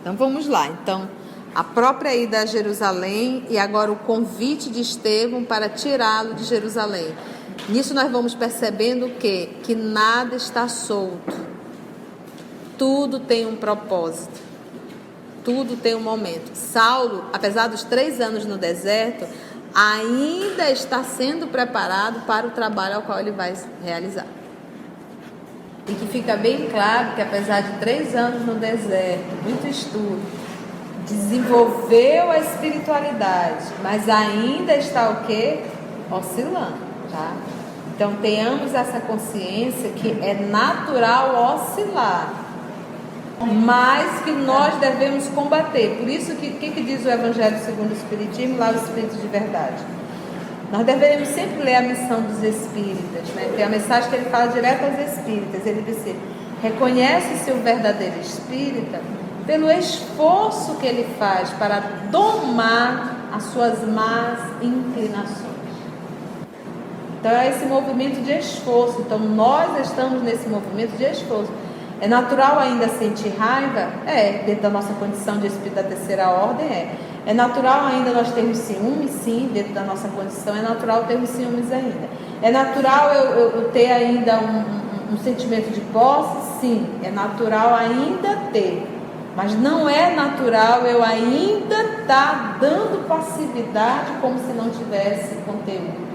Então 0.00 0.16
vamos 0.16 0.46
lá. 0.46 0.68
Então, 0.68 1.08
a 1.54 1.64
própria 1.64 2.14
ida 2.14 2.40
a 2.40 2.46
Jerusalém 2.46 3.44
e 3.50 3.58
agora 3.58 3.90
o 3.90 3.96
convite 3.96 4.70
de 4.70 4.80
Estevão 4.80 5.44
para 5.44 5.68
tirá-lo 5.68 6.34
de 6.34 6.44
Jerusalém. 6.44 7.14
Nisso 7.68 7.92
nós 7.92 8.10
vamos 8.10 8.34
percebendo 8.34 9.08
que 9.18 9.46
que 9.64 9.74
nada 9.74 10.36
está 10.36 10.68
solto. 10.68 11.34
Tudo 12.78 13.18
tem 13.18 13.46
um 13.46 13.56
propósito. 13.56 14.45
Tudo 15.46 15.76
tem 15.76 15.94
um 15.94 16.00
momento. 16.00 16.56
Saulo, 16.56 17.26
apesar 17.32 17.68
dos 17.68 17.84
três 17.84 18.20
anos 18.20 18.44
no 18.44 18.58
deserto, 18.58 19.24
ainda 19.72 20.68
está 20.72 21.04
sendo 21.04 21.46
preparado 21.46 22.26
para 22.26 22.48
o 22.48 22.50
trabalho 22.50 22.96
ao 22.96 23.02
qual 23.02 23.20
ele 23.20 23.30
vai 23.30 23.54
realizar. 23.80 24.26
E 25.86 25.92
que 25.92 26.06
fica 26.08 26.36
bem 26.36 26.68
claro 26.68 27.14
que 27.14 27.22
apesar 27.22 27.60
de 27.60 27.78
três 27.78 28.12
anos 28.16 28.44
no 28.44 28.54
deserto, 28.56 29.44
muito 29.44 29.68
estudo, 29.68 30.20
desenvolveu 31.06 32.28
a 32.28 32.38
espiritualidade, 32.38 33.66
mas 33.84 34.08
ainda 34.08 34.74
está 34.74 35.10
o 35.10 35.26
que? 35.26 35.62
Oscilando, 36.10 36.78
tá? 37.12 37.36
Então 37.94 38.16
tenhamos 38.16 38.74
essa 38.74 38.98
consciência 38.98 39.90
que 39.90 40.10
é 40.20 40.34
natural 40.34 41.54
oscilar, 41.54 42.45
mas 43.44 44.22
que 44.22 44.30
nós 44.32 44.74
devemos 44.76 45.28
combater. 45.28 45.96
Por 45.98 46.08
isso 46.08 46.34
que 46.36 46.50
que, 46.52 46.70
que 46.70 46.82
diz 46.82 47.04
o 47.04 47.10
Evangelho 47.10 47.58
segundo 47.64 47.90
o 47.90 47.92
Espiritismo, 47.92 48.58
lá 48.58 48.70
o 48.70 48.76
Espírito 48.76 49.16
de 49.16 49.26
Verdade? 49.28 49.82
Nós 50.72 50.84
deveríamos 50.84 51.28
sempre 51.28 51.62
ler 51.62 51.76
a 51.76 51.82
missão 51.82 52.22
dos 52.22 52.42
espíritas, 52.42 53.28
né? 53.34 53.44
Porque 53.46 53.62
a 53.62 53.68
mensagem 53.68 54.10
que 54.10 54.16
ele 54.16 54.30
fala 54.30 54.46
direto 54.48 54.84
aos 54.84 55.12
espíritas, 55.12 55.64
ele 55.64 55.82
diz 55.82 55.98
assim, 55.98 56.16
reconhece-se 56.62 57.50
o 57.52 57.56
verdadeiro 57.62 58.18
espírita 58.20 59.00
pelo 59.46 59.70
esforço 59.70 60.74
que 60.74 60.86
ele 60.86 61.06
faz 61.18 61.50
para 61.50 61.80
domar 62.10 63.28
as 63.32 63.44
suas 63.44 63.86
más 63.86 64.40
inclinações. 64.60 65.56
Então 67.20 67.30
é 67.30 67.48
esse 67.50 67.64
movimento 67.66 68.22
de 68.24 68.32
esforço. 68.32 69.02
Então 69.02 69.18
nós 69.18 69.86
estamos 69.86 70.22
nesse 70.22 70.48
movimento 70.48 70.96
de 70.96 71.04
esforço. 71.04 71.50
É 72.00 72.06
natural 72.06 72.58
ainda 72.58 72.88
sentir 72.88 73.34
raiva? 73.38 73.88
É, 74.06 74.42
dentro 74.44 74.62
da 74.62 74.70
nossa 74.70 74.92
condição 74.94 75.38
de 75.38 75.46
espírito 75.46 75.76
da 75.76 75.82
terceira 75.82 76.28
ordem, 76.28 76.66
é. 76.66 76.94
É 77.26 77.34
natural 77.34 77.86
ainda 77.86 78.12
nós 78.12 78.32
termos 78.32 78.58
ciúmes? 78.58 79.10
Sim, 79.10 79.50
dentro 79.52 79.72
da 79.72 79.82
nossa 79.82 80.06
condição 80.08 80.54
é 80.54 80.62
natural 80.62 81.04
termos 81.04 81.30
ciúmes 81.30 81.72
ainda. 81.72 82.08
É 82.40 82.52
natural 82.52 83.12
eu, 83.12 83.50
eu, 83.50 83.70
ter 83.72 83.90
ainda 83.90 84.38
um, 84.38 84.58
um, 84.58 85.14
um, 85.14 85.18
sentimento 85.18 85.72
de 85.72 85.80
posse? 85.92 86.60
Sim, 86.60 86.86
é 87.02 87.10
natural 87.10 87.74
ainda 87.74 88.36
ter. 88.52 88.86
Mas 89.34 89.54
não 89.58 89.88
é 89.88 90.14
natural 90.14 90.82
eu 90.82 91.02
ainda 91.02 91.74
estar 91.74 92.06
tá 92.06 92.56
dando 92.60 93.08
passividade 93.08 94.12
como 94.20 94.38
se 94.38 94.52
não 94.52 94.70
tivesse 94.70 95.34
conteúdo. 95.46 96.05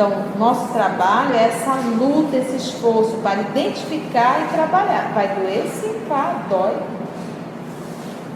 Então, 0.00 0.38
nosso 0.38 0.72
trabalho 0.72 1.34
é 1.34 1.48
essa 1.48 1.74
luta, 1.74 2.34
esse 2.34 2.56
esforço 2.56 3.18
para 3.18 3.42
identificar 3.42 4.46
e 4.46 4.48
trabalhar. 4.48 5.12
Vai 5.12 5.28
doer? 5.34 5.68
Sim, 5.68 6.00
claro, 6.08 6.38
dói. 6.48 6.82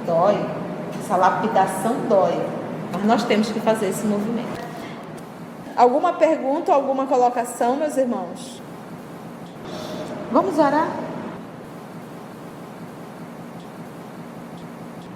Dói 0.07 0.65
essa 1.05 1.17
lapidação 1.17 1.95
dói, 2.07 2.39
mas 2.93 3.05
nós 3.05 3.25
temos 3.25 3.49
que 3.49 3.61
fazer 3.61 3.89
esse 3.89 4.07
movimento. 4.07 4.63
Alguma 5.75 6.13
pergunta, 6.15 6.73
alguma 6.73 7.07
colocação, 7.07 7.77
meus 7.77 7.97
irmãos? 7.97 8.61
Vamos 10.33 10.59
orar? 10.59 10.89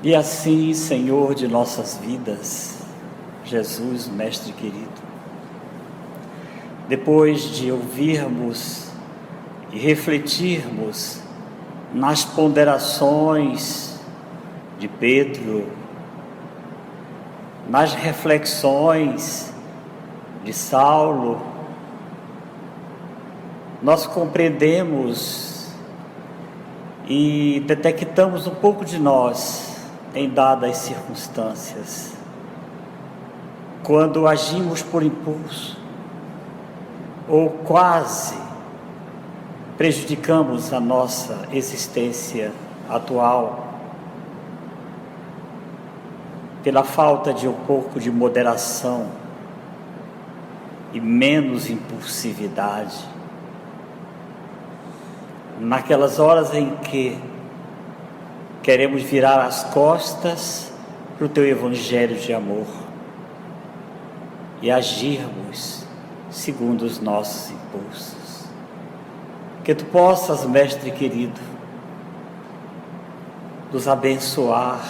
E 0.02 0.14
assim, 0.14 0.72
Senhor 0.72 1.34
de 1.34 1.46
nossas 1.46 1.96
vidas, 1.96 2.78
Jesus, 3.44 4.08
Mestre 4.08 4.52
querido, 4.52 4.87
depois 6.88 7.42
de 7.42 7.70
ouvirmos 7.70 8.88
e 9.70 9.78
refletirmos 9.78 11.20
nas 11.92 12.24
ponderações 12.24 14.00
de 14.78 14.88
Pedro, 14.88 15.68
nas 17.68 17.92
reflexões 17.92 19.52
de 20.42 20.52
Saulo, 20.54 21.42
nós 23.82 24.06
compreendemos 24.06 25.68
e 27.06 27.62
detectamos 27.66 28.46
um 28.46 28.54
pouco 28.54 28.84
de 28.84 28.98
nós 28.98 29.76
em 30.14 30.28
dadas 30.28 30.78
circunstâncias. 30.78 32.14
Quando 33.82 34.26
agimos 34.26 34.82
por 34.82 35.02
impulso, 35.02 35.87
ou 37.28 37.50
quase 37.50 38.36
prejudicamos 39.76 40.72
a 40.72 40.80
nossa 40.80 41.46
existência 41.52 42.50
atual, 42.88 43.68
pela 46.64 46.82
falta 46.82 47.32
de 47.32 47.46
um 47.46 47.52
pouco 47.52 48.00
de 48.00 48.10
moderação 48.10 49.06
e 50.92 51.00
menos 51.00 51.70
impulsividade. 51.70 52.98
Naquelas 55.60 56.18
horas 56.18 56.52
em 56.54 56.74
que 56.76 57.16
queremos 58.62 59.02
virar 59.02 59.44
as 59.44 59.64
costas 59.64 60.72
para 61.16 61.26
o 61.26 61.28
teu 61.28 61.46
evangelho 61.46 62.16
de 62.16 62.32
amor 62.32 62.66
e 64.60 64.70
agirmos 64.70 65.77
segundo 66.30 66.82
os 66.82 67.00
nossos 67.00 67.50
impulsos. 67.50 68.44
Que 69.64 69.74
tu 69.74 69.84
possas, 69.86 70.44
Mestre 70.44 70.90
querido, 70.90 71.40
nos 73.72 73.86
abençoar 73.86 74.80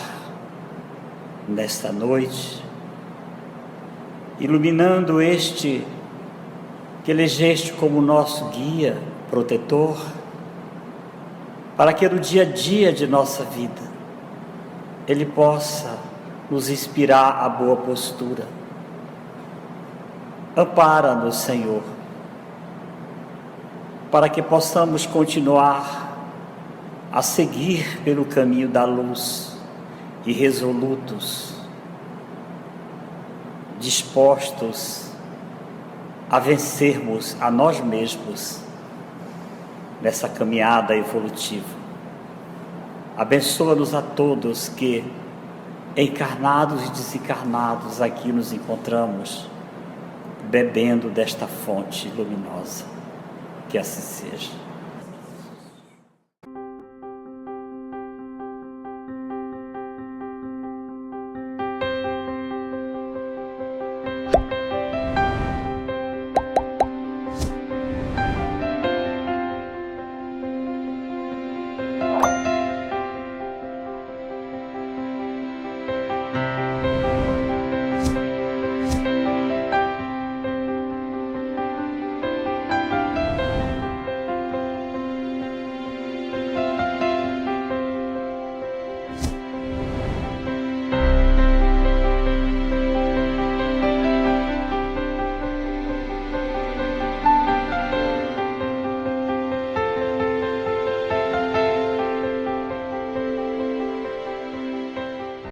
nesta 1.49 1.91
noite, 1.91 2.63
iluminando 4.39 5.21
este 5.21 5.85
que 7.05 7.11
elegeste 7.11 7.73
como 7.73 8.03
nosso 8.03 8.45
guia, 8.51 8.97
protetor, 9.31 9.99
para 11.77 11.93
que 11.93 12.09
no 12.09 12.19
dia 12.19 12.43
a 12.43 12.45
dia 12.45 12.93
de 12.93 13.07
nossa 13.07 13.45
vida 13.45 13.89
ele 15.07 15.25
possa 15.25 15.99
nos 16.51 16.69
inspirar 16.69 17.43
a 17.43 17.49
boa 17.49 17.77
postura. 17.77 18.45
Ampara-nos, 20.59 21.37
Senhor, 21.37 21.85
para 24.11 24.29
que 24.29 24.43
possamos 24.43 25.07
continuar 25.07 26.19
a 27.13 27.23
seguir 27.23 28.01
pelo 28.03 28.25
caminho 28.25 28.69
da 28.69 28.85
luz 28.85 29.57
e 30.27 30.33
resolutos, 30.33 31.55
dispostos 33.79 35.13
a 36.29 36.41
vencermos 36.41 37.37
a 37.41 37.53
nós 37.53 37.79
mesmos 37.81 38.59
nessa 40.03 40.29
caminhada 40.29 40.97
evolutiva. 40.97 41.79
Abençoa-nos 43.17 43.95
a 43.95 44.03
todos 44.03 44.69
que, 44.69 45.05
encarnados 45.97 46.85
e 46.85 46.91
desencarnados, 46.91 48.01
aqui 48.01 48.33
nos 48.33 48.53
encontramos, 48.53 49.49
bebendo 50.49 51.11
desta 51.11 51.47
fonte 51.47 52.09
luminosa. 52.09 52.85
Que 53.69 53.79
assim 53.79 54.01
seja. 54.01 54.68